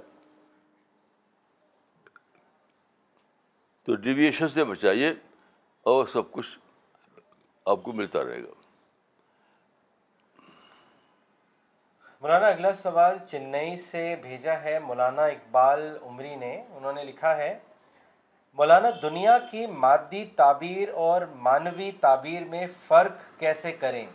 تو 3.83 3.95
ڈیویشن 3.95 4.49
سے 4.49 4.65
بچائیے 4.65 5.11
اور 5.83 6.07
سب 6.07 6.33
کچھ 6.33 6.59
آپ 7.67 7.83
کو 7.83 7.93
ملتا 7.93 8.25
رہے 8.25 8.43
گا۔ 8.43 8.53
مولانا، 12.21 12.47
اگلا 12.47 12.73
سوال 12.73 13.19
چنئی 13.19 13.77
سے 13.77 14.17
بھیجا 14.23 14.63
ہے 14.63 14.79
مولانا 14.79 15.23
اقبال 15.23 15.99
عمری 16.03 16.37
نے۔ 16.37 16.67
انہوں 16.71 16.93
نے 16.93 17.05
لکھا 17.05 17.37
ہے، 17.37 17.59
مولانا، 18.53 18.89
دنیا 19.03 19.39
کی 19.51 19.67
مادی 19.67 20.25
تعبیر 20.37 20.89
اور 20.89 21.23
مانوی 21.23 21.93
تعبیر 22.01 22.45
میں 22.45 22.67
فرق 22.87 23.41
کیسے 23.41 23.73
کریں؟ 23.73 24.07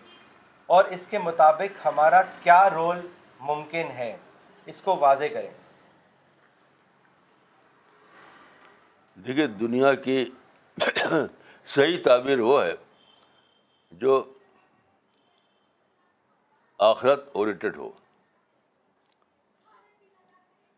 اور 0.69 0.85
اس 0.85 1.07
کے 1.07 1.19
مطابق 1.19 1.85
ہمارا 1.85 2.21
کیا 2.21 2.69
رول 2.69 3.07
ممکن 3.39 3.87
ہے؟ 3.87 4.17
اس 4.65 4.81
کو 4.81 4.97
واضح 4.97 5.23
کریں۔ 5.33 5.49
دیکھیے، 9.15 9.47
دنیا 9.47 9.93
کی 9.93 10.29
صحیح 11.65 11.97
تعبیر 12.03 12.39
وہ 12.39 12.63
ہے 12.63 12.73
جو 13.91 14.33
آخرت 16.77 17.29
اورینٹیڈ 17.33 17.75
ہو۔ 17.75 17.91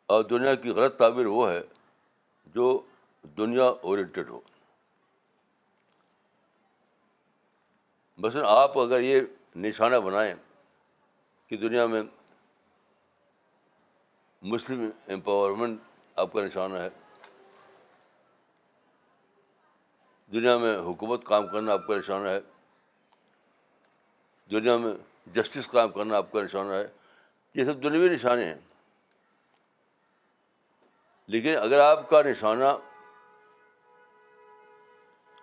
اور 0.06 0.24
دنیا 0.24 0.56
کی 0.56 0.70
غلط 0.70 0.98
تعبیر 0.98 1.26
وہ 1.26 1.52
ہے 1.52 1.62
جو 2.46 2.82
دنیا 3.38 3.66
اورینٹیڈ 3.66 4.30
ہو۔ 4.30 4.42
مثلاً 8.18 8.46
آپ 8.48 8.78
اگر 8.80 9.00
یہ 9.00 9.22
نشانہ 9.56 9.96
بنائیں 9.96 10.36
کہ 11.48 11.58
دنیا 11.58 11.86
میں 11.86 12.04
مسلم 14.42 14.90
امپاورمنٹ 15.08 15.80
آپ 16.16 16.34
کا 16.34 16.42
نشانہ 16.42 16.78
ہے۔ 16.78 16.90
دنیا 20.32 20.58
میں 20.58 20.78
حکومت 20.78 21.24
کام 21.24 21.48
کرنا 21.48 21.74
آپ 21.74 21.88
کا 21.88 21.96
نشانہ 21.96 22.28
ہے۔ 22.28 22.40
دنیا 24.52 24.78
میں 24.78 24.94
جسٹس 25.28 25.68
کام 25.68 25.90
کرنا 25.90 26.18
آپ 26.18 26.32
کا 26.32 26.42
نشانہ 26.42 26.74
ہے۔ 26.74 26.88
یہ 27.54 27.64
سب 27.64 27.84
دنیاوی 27.84 28.10
نشانے 28.10 28.46
ہیں۔ 28.46 28.60
لیکن 31.28 31.58
اگر 31.58 31.80
آپ 31.80 32.10
کا 32.10 32.22
نشانہ 32.22 32.78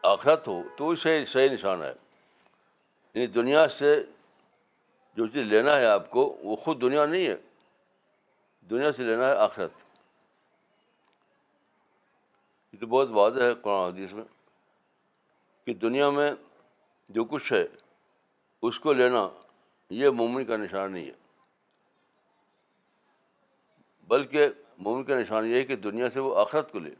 آخرت 0.03 0.49
ہو 0.49 0.63
تو 0.77 0.85
وہ 0.85 0.95
صحیح 0.95 1.25
صحیح 1.25 1.51
نشانہ 1.51 1.85
ہے۔ 1.85 1.95
یعنی 3.15 3.27
دنیا 3.27 3.69
سے 3.69 4.05
جو 5.17 5.27
چیز 5.27 5.43
لینا 5.43 5.77
ہے 5.77 5.87
آپ 5.87 6.11
کو، 6.11 6.39
وہ 6.43 6.57
خود 6.57 6.81
دنیا 6.81 7.07
نہیں 7.07 7.27
ہے۔ 7.27 7.37
دنیا 8.71 8.93
سے 8.93 9.05
لینا 9.05 9.27
ہے 9.27 9.37
آخرت۔ 9.37 9.71
یہ 12.73 12.79
تو 12.79 12.87
بہت 12.87 13.09
واضح 13.11 13.43
ہے 13.43 13.55
قرآن 13.55 13.93
حدیث 13.93 14.13
میں 14.13 14.25
کہ 15.67 15.75
دنیا 15.75 16.11
میں 16.11 16.33
جو 17.09 17.25
کچھ 17.25 17.53
ہے، 17.53 17.67
اس 18.63 18.81
کو 18.81 18.93
لینا 18.93 19.29
یہ 19.91 20.09
مومن 20.09 20.45
کا 20.45 20.57
نشان 20.57 20.93
نہیں 20.93 21.07
ہے۔ 21.07 21.15
بلکہ 24.09 24.49
مومن 24.79 25.05
کا 25.05 25.21
نشان 25.21 25.47
یہ 25.47 25.55
ہے 25.55 25.65
کہ 25.65 25.77
دنیا 25.77 26.11
سے 26.11 26.21
وہ 26.21 26.41
آخرت 26.41 26.73
کو 26.73 26.79
لے۔ 26.79 26.91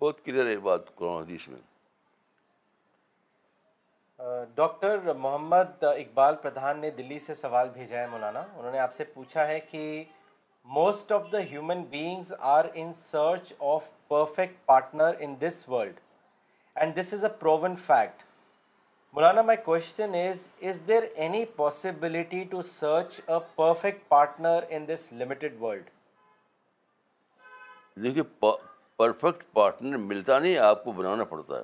بہت 0.00 0.24
کلیئر 0.24 0.46
ہے 0.46 0.56
بات 0.56 0.94
قرآن 0.94 1.22
حدیث 1.22 1.48
میں۔ 1.48 1.60
ڈاکٹر 4.54 5.12
محمد 5.14 5.82
اقبال 5.82 6.36
پردھان 6.36 6.78
نے 6.80 6.90
دلی 6.90 7.18
سے 7.18 7.34
سوال 7.34 7.68
بھیجا 7.68 8.00
ہے 8.00 8.06
مولانا۔ 8.06 8.40
انہوں 8.40 8.72
نے 8.72 8.78
آپ 8.78 8.92
سے 8.94 9.04
پوچھا 9.04 9.46
ہے 9.46 9.60
کہ 9.60 10.04
most 10.64 11.12
of 11.12 11.22
the 11.32 11.40
human 11.50 11.82
beings 11.82 12.32
are 12.38 12.64
in 12.74 12.92
search 12.92 13.52
of 13.58 13.88
perfect 14.08 14.64
partner 14.66 15.14
in 15.18 15.34
this 15.40 15.68
world 15.68 16.00
and 16.74 16.96
this 16.96 17.12
is 17.14 17.24
a 17.24 17.30
proven 17.40 17.76
fact 17.76 18.22
Maulana 19.14 19.42
my 19.42 19.58
question 19.64 20.14
is 20.14 20.48
is 20.62 20.80
there 20.88 21.02
any 21.14 21.44
possibility 21.56 22.44
to 22.44 22.62
search 22.62 23.20
a 23.26 23.38
perfect 23.54 24.08
partner 24.08 24.64
in 24.68 24.88
this 24.88 25.12
limited 25.12 25.62
world 25.62 25.90
دیکھیے 27.96 28.22
perfect 28.96 29.44
partner 29.52 29.96
ملتا 29.96 30.38
نہیں، 30.38 30.58
آپ 30.58 30.84
کو 30.84 30.92
بنانا 30.92 31.24
پڑتا 31.24 31.58
ہے۔ 31.58 31.62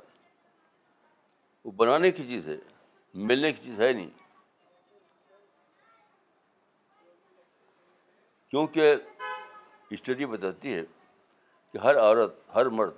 وہ 1.65 1.71
بنانے 1.71 2.11
کی 2.11 2.25
چیز 2.25 2.49
ہے، 2.49 2.57
ملنے 3.15 3.53
کی 3.53 3.63
چیز 3.63 3.81
ہے 3.81 3.93
نہیں۔ 3.93 4.11
کیونکہ 8.51 8.95
اسٹڈی 9.91 10.27
بتاتی 10.27 10.75
ہے 10.75 10.83
کہ 11.73 11.79
ہر 11.79 11.99
عورت، 11.99 12.35
ہر 12.55 12.67
مرد 12.67 12.95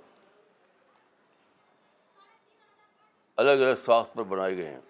الگ 3.35 3.51
الگ 3.51 3.75
ساخت 3.75 4.13
پر 4.13 4.23
بنائے 4.23 4.57
گئے 4.57 4.65
ہیں۔ 4.65 4.81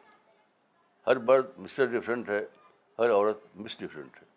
ہر 1.07 1.15
مرد 1.15 1.57
مسٹر 1.57 1.85
ڈفرینٹ 1.85 2.29
ہے، 2.29 2.45
ہر 2.99 3.11
عورت 3.11 3.37
مس 3.55 3.77
ڈفرینٹ 3.79 4.17
ہے۔ 4.17 4.32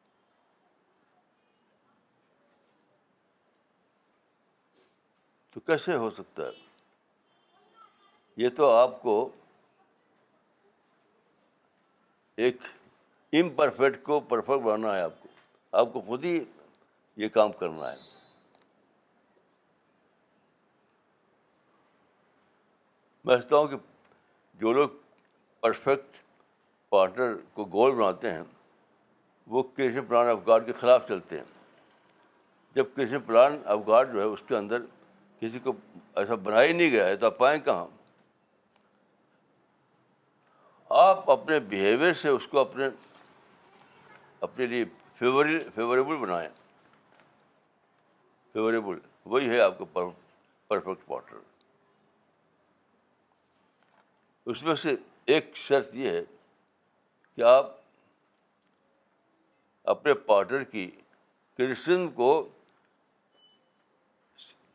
تو 5.56 5.60
کیسے 5.60 5.94
ہو 5.94 6.10
سکتا 6.10 6.42
ہے؟ 6.42 6.50
یہ 8.36 8.48
تو 8.48 8.70
آپ 8.70 9.02
کو 9.02 9.30
ایک 12.36 12.56
امپرفیکٹ 13.32 14.02
کو 14.02 14.20
پرفیکٹ 14.20 14.62
بنانا 14.62 14.96
ہے 14.96 15.02
آپ 15.02 15.10
کو۔ 15.20 15.28
آپ 15.72 15.88
کو 15.92 16.00
خود 16.00 16.24
ہی 16.24 16.44
یہ 17.16 17.28
کام 17.28 17.52
کرنا 17.52 17.92
ہے۔ 17.92 17.96
میں 23.24 23.36
سمجھتا 23.36 23.56
ہوں 23.56 23.68
کہ 23.68 23.76
جو 24.54 24.72
لوگ 24.72 24.88
پرفیکٹ 25.60 26.16
پارٹنر 26.88 27.34
کو 27.52 27.64
گول 27.64 27.92
بناتے 27.92 28.32
ہیں، 28.32 28.42
وہ 29.46 29.62
کرشن 29.62 30.04
پلان 30.06 30.26
آف 30.26 30.38
گاڈ 30.46 30.66
کے 30.66 30.72
خلاف 30.72 31.08
چلتے 31.08 31.36
ہیں۔ 31.36 31.44
جب 32.74 32.84
کرشن 32.96 33.20
پلان 33.20 33.62
آف 33.66 33.78
گاڈ 33.86 34.12
جو 34.12 34.18
ہے، 34.18 34.24
اس 34.24 34.42
کے 34.48 34.56
اندر 34.56 34.82
کسی 35.40 35.58
کو 35.58 35.72
ایسا 36.16 36.34
بنا 36.34 36.62
ہی 36.62 36.72
نہیں 36.72 36.90
گیا 36.90 37.06
ہے 37.06 37.16
تو 37.16 37.26
آپ 37.26 37.38
پائیں 37.38 37.60
کہاں؟ 37.60 37.86
آپ 40.90 41.30
اپنے 41.30 41.60
بیہیویئر 41.60 42.12
سے 42.12 42.28
اس 42.28 42.46
کو 42.46 42.58
اپنے 42.58 42.84
اپنے 44.40 44.66
لیے 44.66 44.84
فیوریبل 45.18 46.16
بنائیں۔ 46.16 46.48
فیوریبل 48.52 48.98
وہی 49.24 49.48
ہے 49.50 49.60
آپ 49.60 49.78
کا 49.78 49.84
پرفیکٹ 50.68 51.06
پارٹنر 51.06 51.38
اس 54.46 54.62
میں 54.62 54.74
سے 54.74 54.96
ایک 55.26 55.56
شرط 55.56 55.94
یہ 55.94 56.10
ہے 56.10 56.22
کہ 57.36 57.42
آپ 57.42 57.66
اپنے 59.82 60.14
پارٹنر 60.14 60.64
کی 60.64 60.90
کرسچن 61.56 62.08
کو 62.08 62.48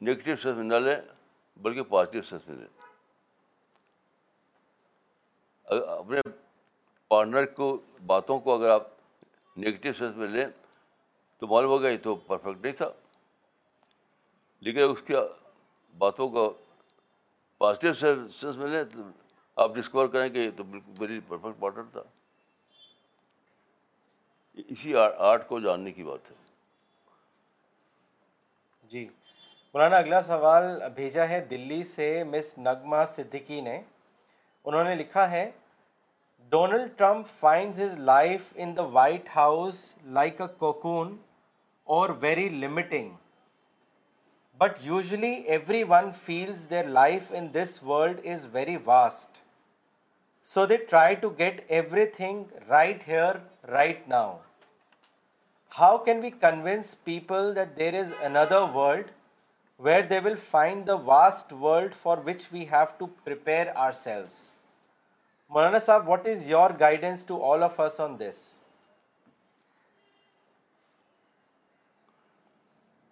نگیٹو 0.02 0.36
سینس 0.36 0.56
میں 0.58 0.64
نہ 0.64 0.76
لیں، 0.76 0.96
بلکہ 1.58 1.84
پازیٹیو 1.84 2.22
سینس 2.22 2.48
میں 2.48 2.58
لیں۔ 2.58 2.68
اپنے 5.90 6.22
پارٹنر 7.08 7.46
کو، 7.46 7.82
باتوں 8.06 8.40
کو 8.40 8.54
اگر 8.54 8.70
آپ 8.70 8.88
نگیٹو 9.58 9.94
سینس 9.94 10.16
میں 10.16 10.28
لیں، 10.28 10.46
تو 11.38 11.48
معلوم 11.48 11.72
ہوگا 11.72 11.90
یہ 11.90 11.98
تو 12.04 12.16
پرفیکٹ 12.16 12.66
نہیں 12.66 12.74
تھا۔ 12.74 12.92
لیکن 14.60 14.80
اس 14.82 15.02
کی 15.08 15.14
باتوں 15.98 16.30
کو 16.30 16.58
پازیٹیو 17.58 17.94
سینس 17.94 18.44
میں 18.44 18.68
لیں، 18.68 18.84
تو 18.84 19.00
آپ 19.56 19.76
ڈسکور 19.76 20.08
کریں 20.08 20.30
کہ 20.30 20.38
یہ 20.38 20.52
تو 20.58 20.64
بالکل 20.64 20.92
ویری 20.98 21.20
پرفیکٹ 21.28 21.60
پارٹنر 21.60 21.84
تھا۔ 21.92 22.04
اسی 24.54 24.96
آرٹ 25.18 25.48
کو 25.48 25.60
جاننے 25.60 25.92
کی 25.92 26.04
بات 26.04 26.32
ہے۔ 26.32 26.36
جی۔ 28.84 29.10
مولانا 29.73 29.97
اگلا 29.97 30.22
سوال 30.22 30.63
بھیجا 30.95 31.28
ہے 31.30 31.39
دلی 31.49 31.84
سے 31.84 32.24
مس 32.24 32.57
نگما 32.57 33.05
صدیقی 33.05 33.59
نے۔ 33.61 33.82
انہوں 34.65 34.84
نے 34.84 34.95
لکھا 34.95 35.30
ہے 35.32 35.49
Donald 36.49 36.97
Trump 36.97 37.28
finds 37.39 37.80
his 37.80 37.97
life 38.09 38.53
in 38.55 38.76
the 38.78 38.84
White 38.95 39.30
House 39.36 39.93
like 40.17 40.41
a 40.41 40.47
cocoon 40.59 41.15
اور 41.84 42.09
very 42.19 42.47
limiting 42.49 43.09
but 44.57 44.78
usually 44.82 45.34
everyone 45.89 46.11
feels 46.24 46.69
their 46.69 46.88
life 46.99 47.32
in 47.38 47.47
this 47.53 47.82
world 47.84 48.28
is 48.32 48.45
very 48.53 48.78
vast. 48.86 49.39
So 50.45 50.61
they 50.69 50.78
try 50.91 51.09
to 51.24 51.30
get 51.39 51.59
everything 51.80 52.38
right 52.69 53.01
here, 53.09 53.34
right 53.74 54.07
now. 54.13 54.30
How 55.72 55.97
can 56.05 56.24
we 56.26 56.32
convince 56.45 56.95
people 57.09 57.53
that 57.57 57.76
there 57.82 57.95
is 57.99 58.13
another 58.30 58.61
where 59.84 60.01
they 60.01 60.19
will 60.19 60.36
find 60.36 60.88
the 60.88 60.95
vast 60.95 61.53
world 61.53 61.95
for 61.95 62.17
which 62.25 62.47
we 62.51 62.65
have 62.71 62.86
to 62.97 63.05
prepare 63.23 63.67
ourselves 63.91 64.51
Maulana 65.49 65.79
sahib 65.79 66.09
what 66.09 66.27
is 66.27 66.49
your 66.49 66.71
guidance 66.79 67.25
to 67.25 67.53
all 67.53 67.63
of 67.63 67.79
us 67.79 67.99
on 67.99 68.19
this 68.19 68.59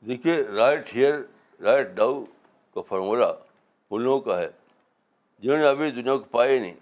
دیکھیے 0.02 0.42
right 0.42 0.96
here 0.96 1.14
right 1.62 1.88
now 1.88 2.24
کا 2.74 2.82
formula 2.82 3.34
ان 3.90 4.02
لوگوں 4.02 4.20
کا 4.20 4.42
ہے۔ 4.42 4.50
جنہوں 5.40 5.58
نے 5.58 5.68
ابھی 5.68 5.92
دنیا 5.92 6.18
کو 6.18 6.24
پائے 6.24 6.60
نہیں۔ 6.60 6.76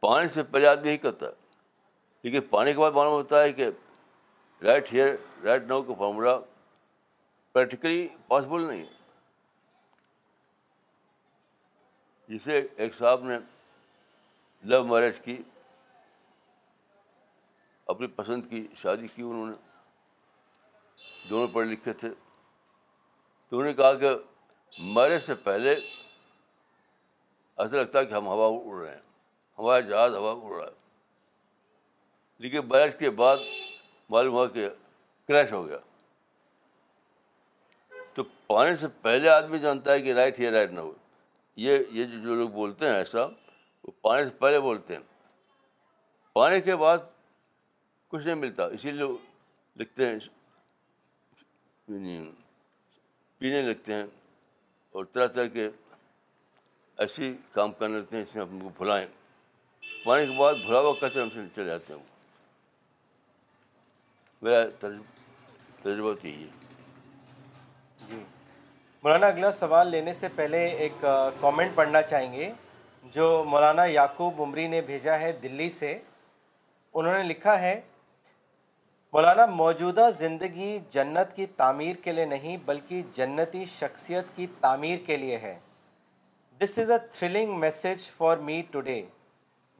پانی 0.00 0.28
سے 0.28 0.42
پہلے 0.42 0.66
آدمی 0.66 0.90
ہی 0.90 0.96
کرتا 0.96 1.26
ہے۔ 1.26 1.32
لیکن 2.22 2.40
پانی 2.40 2.72
کے 2.72 2.78
بعد 2.78 2.92
معلوم 2.92 3.12
ہوتا 3.12 3.42
ہے 3.42 3.52
کہ 3.52 3.70
رائٹ 4.64 4.92
ہیئر 4.92 5.16
رائٹ 5.44 5.62
ناؤ 5.62 5.82
کا 5.82 5.94
فارمولا 5.98 6.38
پریکٹیکلی 7.52 8.08
پاسبل 8.28 8.62
نہیں 8.62 8.86
ہے۔ 8.86 8.92
جسے 12.28 12.66
ایک 12.76 12.94
صاحب 12.94 13.24
نے 13.24 13.38
لو 14.62 14.84
میرج 14.84 15.20
کی، 15.20 15.42
اپنی 17.86 18.06
پسند 18.06 18.42
کی 18.50 18.68
شادی 18.76 19.06
کی 19.06 19.22
انہوں 19.22 19.46
نے، 19.46 19.56
دونوں 21.30 21.48
پڑھے 21.48 21.68
لکھے 21.68 21.92
تھے۔ 21.92 22.08
تو 23.48 23.58
انہوں 23.58 23.64
نے 23.64 23.74
کہا 23.74 23.94
کہ 23.94 24.08
میرج 24.78 25.22
سے 25.22 25.34
پہلے 25.34 25.72
ایسا 27.56 27.76
لگتا 27.76 27.98
ہے 27.98 28.06
کہ 28.06 28.14
ہم 28.14 28.26
ہوا 28.26 28.46
اڑ 28.46 28.84
رہے 28.84 28.94
ہیں۔ 28.94 29.02
ہمارا 29.58 29.80
جہاز 29.80 30.14
ہوا 30.14 30.32
اڑ 30.42 30.60
رہا 30.60 30.68
ہے۔ 30.68 30.74
لیکن 32.38 32.68
میرج 32.68 32.98
کے 32.98 33.10
بعد 33.10 33.36
معلوم 34.10 34.34
ہوا 34.34 34.46
کہ 34.46 34.68
کریش 35.28 35.52
ہو 35.52 35.68
گیا۔ 35.68 35.78
تو 38.14 38.22
پانے 38.46 38.76
سے 38.76 38.86
پہلے 39.02 39.28
آدمی 39.28 39.58
جانتا 39.58 39.92
ہے 39.92 40.00
کہ 40.00 40.12
رائٹ 40.12 40.38
ہی 40.38 40.50
رائٹ 40.50 40.72
نہ 40.72 40.80
ہو۔ 40.80 40.92
یہ 41.56 41.78
یہ 41.90 42.04
جو 42.04 42.34
لوگ 42.34 42.48
بولتے 42.48 42.86
ہیں 42.86 42.94
ایسا، 42.94 43.24
وہ 43.84 43.90
پانے 44.02 44.24
سے 44.24 44.30
پہلے 44.30 44.60
بولتے 44.60 44.96
ہیں۔ 44.96 45.02
پانے 46.32 46.60
کے 46.60 46.76
بعد 46.76 46.98
کچھ 48.08 48.24
نہیں 48.24 48.34
ملتا، 48.34 48.66
اسی 48.66 48.90
لیے 48.90 49.06
لکھتے 49.76 50.06
ہیں 50.06 50.14
یعنی 51.88 52.30
پینے 53.38 53.62
لگتے 53.62 53.94
ہیں 53.94 54.06
اور 54.90 55.04
طرح 55.04 55.26
طرح 55.26 55.46
کے 55.46 55.70
ایسی 56.96 57.36
کام 57.52 57.72
کرنے 57.72 57.98
لگتے 57.98 58.16
ہیں، 58.16 58.22
اس 58.22 58.34
میں 58.34 58.44
اپنے 58.44 58.60
کو 58.60 58.68
بھلائیں۔ 58.68 59.06
پانے 60.04 60.26
کے 60.26 60.32
بعد 60.32 60.54
بھلا 60.54 60.80
ہوا 60.80 60.92
کچرے 60.92 61.22
ہم 61.22 61.30
سے 61.30 61.40
چلے 61.54 61.64
جاتے 61.64 61.94
ہیں؟ 61.94 62.09
میرا 64.42 64.64
تجربہ 65.82 66.12
تو 66.12 66.26
یہی 66.26 66.44
ہے 66.44 66.48
جی۔ 68.08 68.24
مولانا 69.02 69.26
اگلا 69.26 69.50
سوال 69.52 69.88
لینے 69.88 70.14
سے 70.14 70.28
پہلے 70.34 70.64
ایک 70.66 70.92
کامنٹ 71.40 71.74
پڑھنا 71.74 72.02
چاہیں 72.02 72.32
گے۔ 72.32 72.52
جو 73.04 73.44
مولانا 73.46 73.84
یعقوب 73.84 74.42
عمری 74.42 74.68
نے 74.68 74.80
بھیجا 74.80 75.20
ہے 75.20 75.32
دلی 75.32 75.70
سے 75.70 75.98
انہوں 76.94 77.14
نے 77.14 77.22
لکھا 77.22 77.58
ہے 77.60 77.80
مولانا 79.12 79.46
موجودہ 79.46 80.10
زندگی 80.14 80.78
جنت 80.88 81.36
کی 81.36 81.46
تعمیر 81.46 81.96
کے 81.96 82.12
لیے 82.12 82.24
نہیں 82.24 82.56
بلکہ 82.56 83.02
جنتی 83.12 83.64
شخصیت 83.64 84.24
کی 84.36 84.46
تعمیر 84.60 84.98
کے 85.06 85.16
لیے 85.16 85.36
ہے۔ 85.36 85.58
This 86.60 86.78
is 86.78 86.90
a 86.90 86.98
thrilling 87.10 87.58
message 87.58 88.10
for 88.16 88.36
me 88.36 88.62
today 88.70 89.02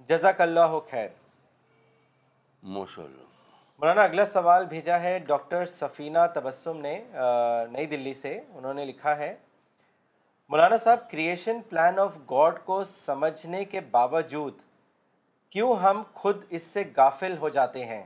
جزاک 0.08 0.40
اللہ 0.40 0.78
خیر۔ 0.90 1.08
ماشاء 2.62 3.02
اللہ 3.02 3.29
مولانا، 3.80 4.02
اگلا 4.02 4.24
سوال 4.26 4.64
بھیجا 4.68 4.98
ہے 5.00 5.18
ڈاکٹر 5.18 5.64
سفینہ 5.66 6.18
تبسم 6.34 6.80
نے 6.80 6.92
نئی 7.70 7.84
دلی 7.90 8.12
سے، 8.14 8.32
انہوں 8.48 8.74
نے 8.74 8.84
لکھا 8.84 9.16
ہے۔ 9.18 9.34
مولانا 10.50 10.76
صاحب 10.76 11.10
کریشن 11.10 11.60
پلان 11.68 11.98
آف 11.98 12.16
گاڈ 12.30 12.58
کو 12.64 12.82
سمجھنے 12.84 13.64
کے 13.64 13.80
باوجود 13.80 14.58
کیوں 15.52 15.74
ہم 15.74 16.02
خود 16.14 16.44
اس 16.50 16.62
سے 16.62 16.82
غافل 16.96 17.36
ہو 17.38 17.48
جاتے 17.48 17.84
ہیں 17.84 18.02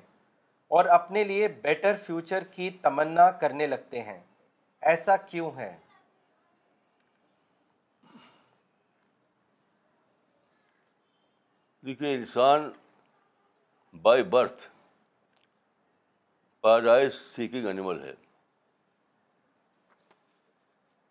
اور 0.71 0.87
اپنے 0.97 1.25
لیے 1.25 1.49
بیٹر 1.63 1.97
فیوچر 2.05 2.45
کی 2.51 2.69
تمنا 2.83 3.31
کرنے 3.41 3.67
لگتے 3.67 4.03
ہیں؟ 4.03 4.21
ایسا 4.83 5.17
کیوں 5.17 5.51
ہے؟ 5.57 5.77
دیکھیے، 11.85 12.15
انسان 12.15 12.71
by 14.03 14.23
birth 14.23 14.69
paradise 16.65 17.15
seeking 17.15 17.67
animal 17.67 18.03
ہے۔ 18.03 18.15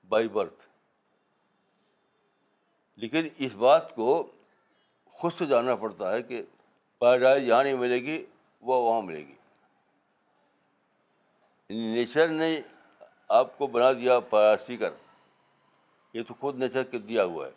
By 0.08 0.28
birth. 0.28 0.66
لیکن 2.96 3.28
اس 3.38 3.56
بات 3.56 3.96
کو 3.96 4.32
خود 5.06 5.34
سے 5.34 5.46
جاننا 5.46 5.76
پڑتا 5.76 6.14
ہے 6.14 6.24
کہ 6.24 6.44
پیراڈائز 7.00 7.44
یہاں 7.44 7.64
نہیں 7.64 7.74
ملے 7.74 7.96
گی، 7.96 8.26
وہ 8.62 8.76
وہاں 8.76 9.02
ملے 9.02 9.20
گی۔ 9.20 9.36
یعنی 11.70 11.94
نیچر 11.94 12.28
نے 12.28 12.62
آپ 13.30 13.58
کو 13.58 13.68
بنا 13.68 13.94
دیا 13.94 14.20
پیرا 14.20 14.56
سیکر 14.66 14.94
یہ 16.14 16.24
تو 16.28 16.34
خود 16.34 16.56
نیچر 16.56 16.84
کے 16.84 16.98
دیا 16.98 17.24
ہوا 17.24 17.48
ہے۔ 17.48 17.52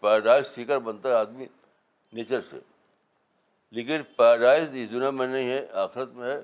پیراڈائز 0.00 0.46
سیکر 0.46 0.78
بنتا 0.78 1.08
ہے 1.08 1.14
آدمی 1.14 1.46
نیچر 2.12 2.40
سے۔ 2.40 2.77
لیکن 3.70 4.02
پیراڈائز 4.16 4.68
اس 4.72 4.90
دنیا 4.90 5.10
میں 5.10 5.26
نہیں 5.26 5.50
ہے، 5.50 5.66
آخرت 5.72 6.08
میں 6.08 6.32
ہے۔ 6.32 6.40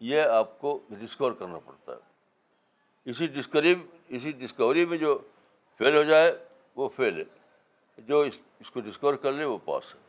یہ 0.00 0.22
آپ 0.22 0.60
کو 0.60 0.80
ڈسکور 0.90 1.32
کرنا 1.32 1.58
پڑتا 1.58 1.92
ہے۔ 1.92 1.98
اسی 3.04 3.26
ڈسکوری 3.26 3.74
اسی 4.08 4.32
ڈسکوری 4.32 4.86
میں 4.86 4.98
جو 4.98 5.18
فیل 5.78 5.96
ہو 5.96 6.02
جائے، 6.02 6.44
وہ 6.76 6.88
فیل 6.96 7.18
ہے۔ 7.18 7.24
جو 7.98 8.20
اس 8.20 8.38
اس 8.60 8.70
کو 8.70 8.80
ڈسکور 8.80 9.14
کر 9.14 9.32
لے، 9.32 9.44
وہ 9.44 9.58
پاس 9.64 9.94
ہے۔ 9.94 10.00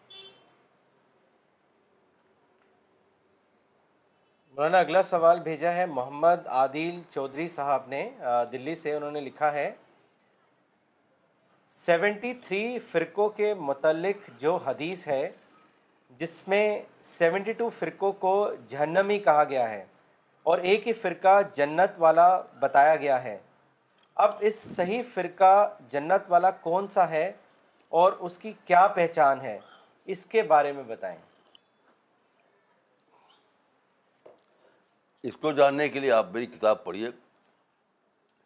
مولانا، 4.51 4.79
اگلا 4.79 5.01
سوال 5.01 5.39
بھیجا 5.39 5.73
ہے۔ 5.73 5.85
محمد 5.85 6.47
عادل 6.47 7.01
چودھری 7.09 7.47
صاحب 7.47 7.87
نے 7.87 8.09
دلی 8.51 8.75
سے 8.75 8.95
انہوں 8.95 9.11
نے 9.11 9.19
لکھا 9.19 9.53
ہے 9.53 9.75
سیونٹی 11.67 12.33
تھری 12.33 12.79
فرقوں 12.79 13.29
کے 13.29 13.53
متعلق 13.53 14.29
جو 14.37 14.55
حدیث 14.55 15.07
ہے 15.07 15.31
جس 16.17 16.47
میں 16.47 16.81
سیونٹی 17.01 17.53
ٹو 17.53 17.69
فرقوں 17.69 18.11
کو 18.11 18.53
جہنمی 18.67 19.19
کہا 19.19 19.43
گیا 19.43 19.69
ہے 19.69 19.85
اور 20.43 20.59
ایک 20.59 20.87
ہی 20.87 20.93
فرقہ 20.93 21.41
جنت 21.53 21.91
والا 21.97 22.41
بتایا 22.59 22.95
گیا 22.95 23.23
ہے۔ 23.23 23.37
اب 24.15 24.31
اس 24.39 24.55
صحیح 24.55 25.01
فرقہ 25.13 25.77
جنت 25.87 26.21
والا 26.27 26.51
کون 26.51 26.87
سا 26.87 27.09
ہے 27.09 27.33
اور 27.89 28.13
اس 28.13 28.37
کی 28.37 28.53
کیا 28.65 28.87
پہچان 28.87 29.41
ہے؟ 29.41 29.59
اس 30.05 30.25
کے 30.25 30.41
بارے 30.41 30.71
میں 30.71 30.83
بتائیں۔ 30.83 31.17
اس 35.23 35.37
کو 35.37 35.51
جاننے 35.51 35.89
کے 35.89 35.99
لیے 35.99 36.11
آپ 36.11 36.25
میری 36.31 36.45
کتاب 36.45 36.83
پڑھیے۔ 36.83 37.09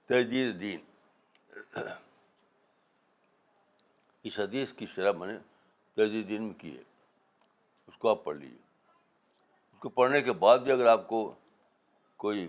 تجدید 0.06 0.62
دین 0.62 0.80
اس 4.24 4.40
حدیث 4.40 4.74
کی 4.74 4.88
شرح 4.88 5.12
میں 5.12 5.28
نے 5.28 5.38
تجدید 5.94 6.30
دین 6.30 6.44
میں 6.44 6.60
کی 6.60 6.78
ہے۔ 6.78 6.95
کو 8.06 8.10
آپ 8.10 8.24
پڑھ 8.24 8.38
لیجیے 8.38 8.58
اس 9.74 9.80
کو 9.80 9.90
پڑھنے 9.90 10.22
کے 10.22 10.34
بعد 10.34 10.60
بھی 10.60 10.72
اگر 10.72 10.88
آپ 10.88 11.08
کو 11.08 11.20
کوئی 12.20 12.48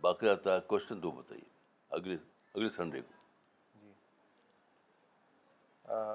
باقی 0.00 0.28
رہتا 0.28 0.54
ہے 0.54 0.60
کوشچن 0.66 1.00
تو 1.00 1.10
بتائیے۔ 1.10 1.44
اگلے 1.90 2.14
اگلے 2.54 2.68
سنڈے 2.76 3.00
کو۔ 3.00 3.12
جی۔ 3.74 3.92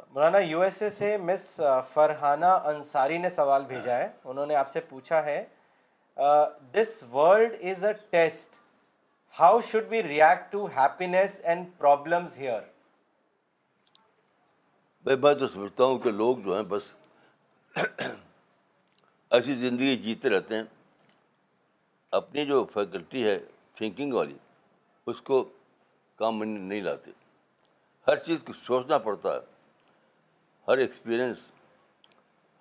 مولانا 0.10 0.38
یو 0.38 0.62
ایس 0.62 0.82
اے 0.82 0.90
سے 0.90 1.18
مس 1.18 1.46
فرحانہ 1.94 2.52
انصاری 2.66 3.18
نے 3.18 3.30
سوال 3.30 3.66
بھیجا 3.66 3.98
ہے۔ 3.98 4.08
انہوں 4.24 4.46
نے 4.46 4.56
آپ 4.56 4.68
سے 4.68 4.80
پوچھا 4.80 5.24
ہے 5.26 5.46
this 6.74 7.04
world 7.14 7.54
is 7.62 7.86
a 7.86 7.94
test 8.10 8.60
how 9.40 9.60
should 9.62 9.84
be 9.84 10.04
react 10.04 10.52
to 10.52 10.66
happiness 10.66 11.40
and 11.44 11.68
problems 11.78 12.38
here 12.38 12.62
بھائی 15.06 15.18
میں 15.18 15.34
تو 15.34 15.48
سمجھتا 15.48 15.84
ہوں 15.84 15.98
کہ 15.98 16.12
لوگ 16.12 16.38
جو 16.38 16.56
ہیں 16.56 16.64
بس 16.64 16.84
ایسی 19.32 19.56
زندگی 19.56 19.98
جیتے 19.98 20.30
رہتے 20.30 20.56
ہیں۔ 20.56 20.64
اپنی 22.12 22.46
جو 22.46 22.66
فیکلٹی 22.74 23.28
ہے 23.28 23.40
تھنکنگ 23.74 24.14
والی، 24.14 24.38
اس 25.08 25.22
کو 25.22 25.54
کام 26.16 26.40
میں 26.40 26.48
نہیں 26.48 26.82
لاتے۔ 26.82 27.12
ہر 28.08 28.18
چیز 28.18 28.44
کو 28.44 28.54
سوچنا 28.54 28.98
پڑتا 28.98 29.36
ہے۔ 29.36 29.40
ہر 30.68 30.78
ایکسپیرئنس 30.78 31.52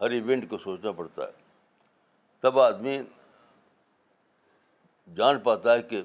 ہر 0.00 0.10
ایونٹ 0.10 0.50
کو 0.50 0.58
سوچنا 0.58 0.92
پڑتا 0.92 1.26
ہے۔ 1.26 1.32
تب 2.40 2.60
آدمی 2.60 3.00
جان 5.16 5.40
پاتا 5.40 5.74
ہے 5.74 5.82
کہ 5.82 6.02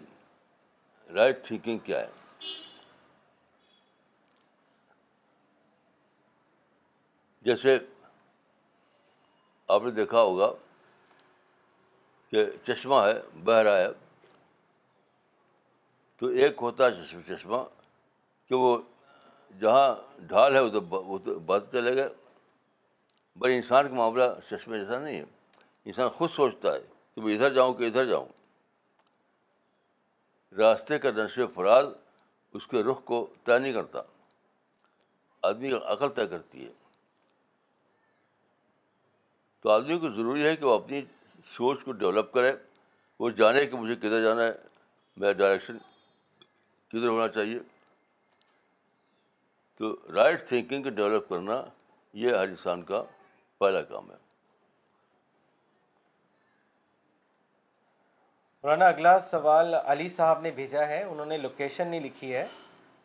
رائٹ 1.13 1.45
تھنکنگ 1.45 1.77
کیا 1.77 2.01
ہے۔ 2.01 2.09
جیسے 7.41 7.79
آپ 9.67 9.83
نے 9.83 9.91
دیکھا 9.91 10.21
ہوگا 10.21 10.51
کہ 12.31 12.45
چشمہ 12.63 12.95
ہے 12.95 13.39
بہ 13.43 13.53
رہا 13.53 13.77
ہے۔ 13.77 13.87
تو 16.17 16.27
ایک 16.27 16.55
ہوتا 16.61 16.85
ہے 16.85 16.91
چشمہ 17.27 17.57
کہ 18.49 18.55
وہ 18.55 18.77
جہاں 19.61 19.95
ڈھال 20.17 20.55
ہے، 20.55 20.59
ادھر 20.59 21.33
بات 21.33 21.71
چلے 21.71 21.95
گئے۔ 21.95 22.09
بھائی 23.35 23.55
انسان 23.55 23.87
کا 23.87 23.93
معاملہ 23.93 24.23
چشمے 24.49 24.79
جیسا 24.79 24.99
نہیں 24.99 25.19
ہے۔ 25.19 25.25
انسان 25.85 26.09
خود 26.09 26.29
سوچتا 26.31 26.73
ہے 26.73 26.79
کہ 27.15 27.21
میں 27.21 27.35
ادھر 27.35 27.53
جاؤں 27.53 27.73
کہ 27.73 27.83
ادھر 27.83 28.05
جاؤں۔ 28.05 28.27
راستے 30.57 30.99
کا 30.99 31.11
نشر 31.11 31.47
فراز 31.55 31.85
اس 32.53 32.67
کے 32.67 32.83
رخ 32.83 33.03
کو 33.03 33.27
طے 33.43 33.59
نہیں 33.59 33.73
کرتا۔ 33.73 34.01
آدمی 35.41 35.71
کا 35.71 35.79
عقل 35.83 36.09
طے 36.09 36.27
کرتی 36.27 36.65
ہے۔ 36.65 36.86
تو 39.67 39.71
آدمی 39.71 39.99
کو 39.99 40.09
ضروری 40.09 40.45
ہے 40.45 40.55
کہ 40.55 40.65
وہ 40.65 40.73
اپنی 40.73 41.01
سوچ 41.51 41.83
کو 41.83 41.91
ڈیولپ 41.91 42.33
کرے، 42.33 42.51
وہ 43.19 43.29
جانے 43.29 43.65
کہ 43.65 43.77
مجھے 43.77 43.95
کدھر 43.95 44.23
جانا 44.23 44.43
ہے، 44.43 44.51
میرا 45.17 45.31
ڈائریکشن 45.31 45.77
کدھر 46.87 47.07
ہونا 47.07 47.27
چاہیے۔ 47.27 47.59
تو 49.75 49.95
رائٹ 50.13 50.47
تھنکنگ 50.47 50.83
کو 50.83 50.89
ڈیولپ 50.89 51.29
کرنا 51.29 51.65
یہ 52.13 52.29
ہر 52.29 52.47
انسان 52.47 52.83
کا 52.83 53.03
پہلا 53.57 53.81
کام 53.81 54.11
ہے۔ 54.11 54.15
مولانا، 58.63 58.85
اگلا 58.85 59.19
سوال 59.19 59.73
علی 59.73 60.09
صاحب 60.09 60.41
نے 60.41 60.51
بھیجا 60.51 60.87
ہے، 60.87 61.03
انہوں 61.03 61.25
نے 61.25 61.37
لوکیشن 61.37 61.87
نہیں 61.87 62.01
لکھی 62.01 62.33
ہے۔ 62.33 62.47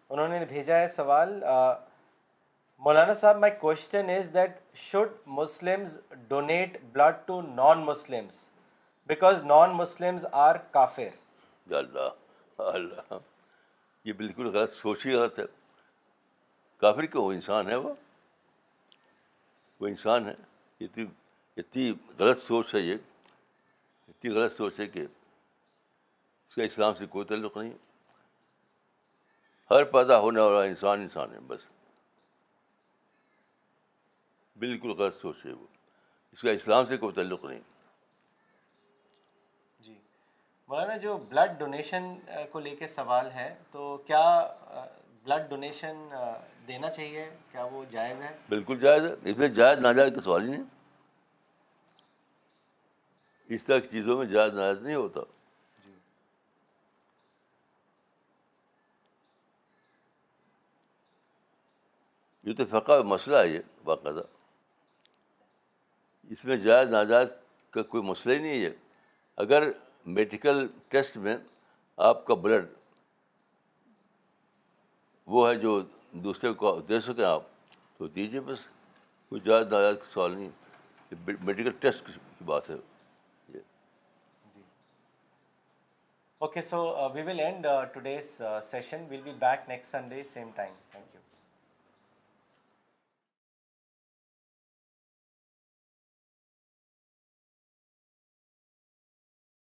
انہوں 0.08 0.28
نے 0.28 0.44
بھیجا 0.44 0.78
ہے 0.78 0.88
سوال 0.88 1.44
Maulana 2.84 3.14
sahib 3.14 3.36
my 3.36 3.52
question 3.60 4.10
is 4.10 4.30
that 4.34 4.60
should 4.74 5.08
Muslims 5.26 6.00
donate 6.28 6.82
blood 6.82 7.14
to 7.26 7.42
non 7.42 7.78
Muslims 7.78 8.48
because 9.06 9.42
non 9.42 9.70
Muslims 9.70 10.26
are 10.32 10.56
kafir 10.56 11.08
اللہ 11.70 12.08
اللہ، 12.58 13.18
یہ 14.04 14.12
بالکل 14.12 14.46
غلط 14.46 14.72
سوچ 14.72 15.06
ہی 15.06 15.14
غلط 15.14 15.38
ہے۔ 15.38 15.44
کافر 16.76 17.04
کیوں؟ 17.04 17.24
وہ 17.24 17.32
انسان 17.32 17.68
ہے 17.68 17.76
وہ۔ 17.76 17.94
وہ 19.80 19.86
انسان 19.86 20.26
ہے۔ 20.26 20.34
اتنی 20.80 21.04
اتنی 21.56 21.92
غلط 22.18 22.42
سوچ 22.42 22.74
ہے 22.74 22.80
یہ۔ 22.80 22.96
اتنی 24.08 24.34
غلط 24.34 24.52
سوچ 24.52 24.80
ہے 24.80 24.86
کہ 24.86 25.06
اس 26.48 26.54
کا 26.54 26.62
اسلام 26.62 26.94
سے 26.94 27.06
کوئی 27.06 27.26
تعلق 27.26 27.56
نہیں۔ 27.56 27.72
ہر 29.70 29.84
پیدا 29.84 30.18
ہونے 30.18 30.40
والا 30.40 30.62
انسان 30.62 31.00
انسان 31.00 31.34
ہے، 31.34 31.40
بس۔ 31.40 31.60
بالکل 34.56 34.90
غلط 34.90 35.16
سوچ 35.16 35.46
ہے 35.46 35.52
وہ۔ 35.52 35.66
اس 36.32 36.42
کا 36.42 36.50
اسلام 36.50 36.86
سے 36.86 36.96
کوئی 36.96 37.14
تعلق 37.14 37.44
نہیں۔ 37.44 37.60
جی۔ 39.80 39.98
مولانا 40.68 40.96
جو 40.96 41.16
بلڈ 41.16 41.58
ڈونیشن 41.58 42.18
کو 42.50 42.60
لے 42.60 42.76
کے 42.76 42.86
سوال 42.86 43.30
ہے 43.30 43.58
تو 43.70 43.96
کیا 44.06 44.54
بلڈ 45.24 45.50
ڈونیشن 45.50 46.08
دینا 46.68 46.90
چاہیے؟ 46.90 47.30
کیا 47.52 47.64
وہ 47.64 47.84
جائز 47.84 48.20
ہے؟ 48.20 48.38
بالکل 48.48 48.80
جائز 48.80 49.02
ہے۔ 49.02 49.30
اس 49.30 49.36
میں 49.36 49.48
جائز 49.48 49.78
ناجائز 49.78 50.12
کا 50.14 50.20
سوال 50.20 50.42
ہی 50.42 50.50
نہیں۔ 50.50 50.62
اس 53.48 53.64
طرح 53.64 53.78
کی 53.78 53.88
چیزوں 53.88 54.18
میں 54.18 54.26
جائز 54.26 54.52
ناجائز 54.52 54.78
نہیں 54.78 54.94
ہوتا۔ 54.94 55.20
یہ 62.42 62.54
تو 62.54 62.66
فقہ 62.66 63.02
مسئلہ 63.02 63.36
ہے 63.36 63.48
یہ 63.48 63.60
باقاعدہ۔ 63.84 64.22
اس 66.32 66.44
میں 66.44 66.56
جائز 66.56 66.88
ناجائز 66.90 67.32
کا 67.70 67.82
کوئی 67.82 68.02
مسئلہ 68.02 68.34
ہی 68.34 68.38
نہیں 68.38 68.62
ہے۔ 68.64 68.70
اگر 69.38 69.70
میڈیکل 70.16 70.66
ٹیسٹ 70.88 71.16
میں 71.24 71.36
آپ 71.98 72.24
کا 72.26 72.34
بلڈ 72.44 72.66
وہ 75.28 75.48
ہے 75.48 75.54
جو 75.54 75.80
دوسرے 76.24 76.52
کو 76.52 76.78
دے 76.88 77.00
سکیں 77.00 77.24
آپ، 77.24 77.42
تو 77.96 78.06
دیجیے 78.08 78.40
بس، 78.40 78.58
کوئی 79.32 79.40
جائز 79.44 79.66
ناجائز 79.72 79.96
کا 79.98 80.10
سوال 80.10 80.32
نہیں 80.32 80.50
میڈیکل 81.40 81.70
ٹیسٹ 81.80 82.06
کی 82.06 82.44
بات 82.44 82.70
ہے۔ 82.70 82.76
Okay 86.40 86.62
so 86.62 86.78
we 87.14 87.22
will 87.22 87.40
end 87.40 87.66
today's 87.92 88.40
session 88.62 89.04
will 89.10 89.20
be 89.22 89.32
back 89.40 89.68
next 89.68 89.90
Sunday 89.90 90.22
same 90.24 90.50
time 90.54 90.74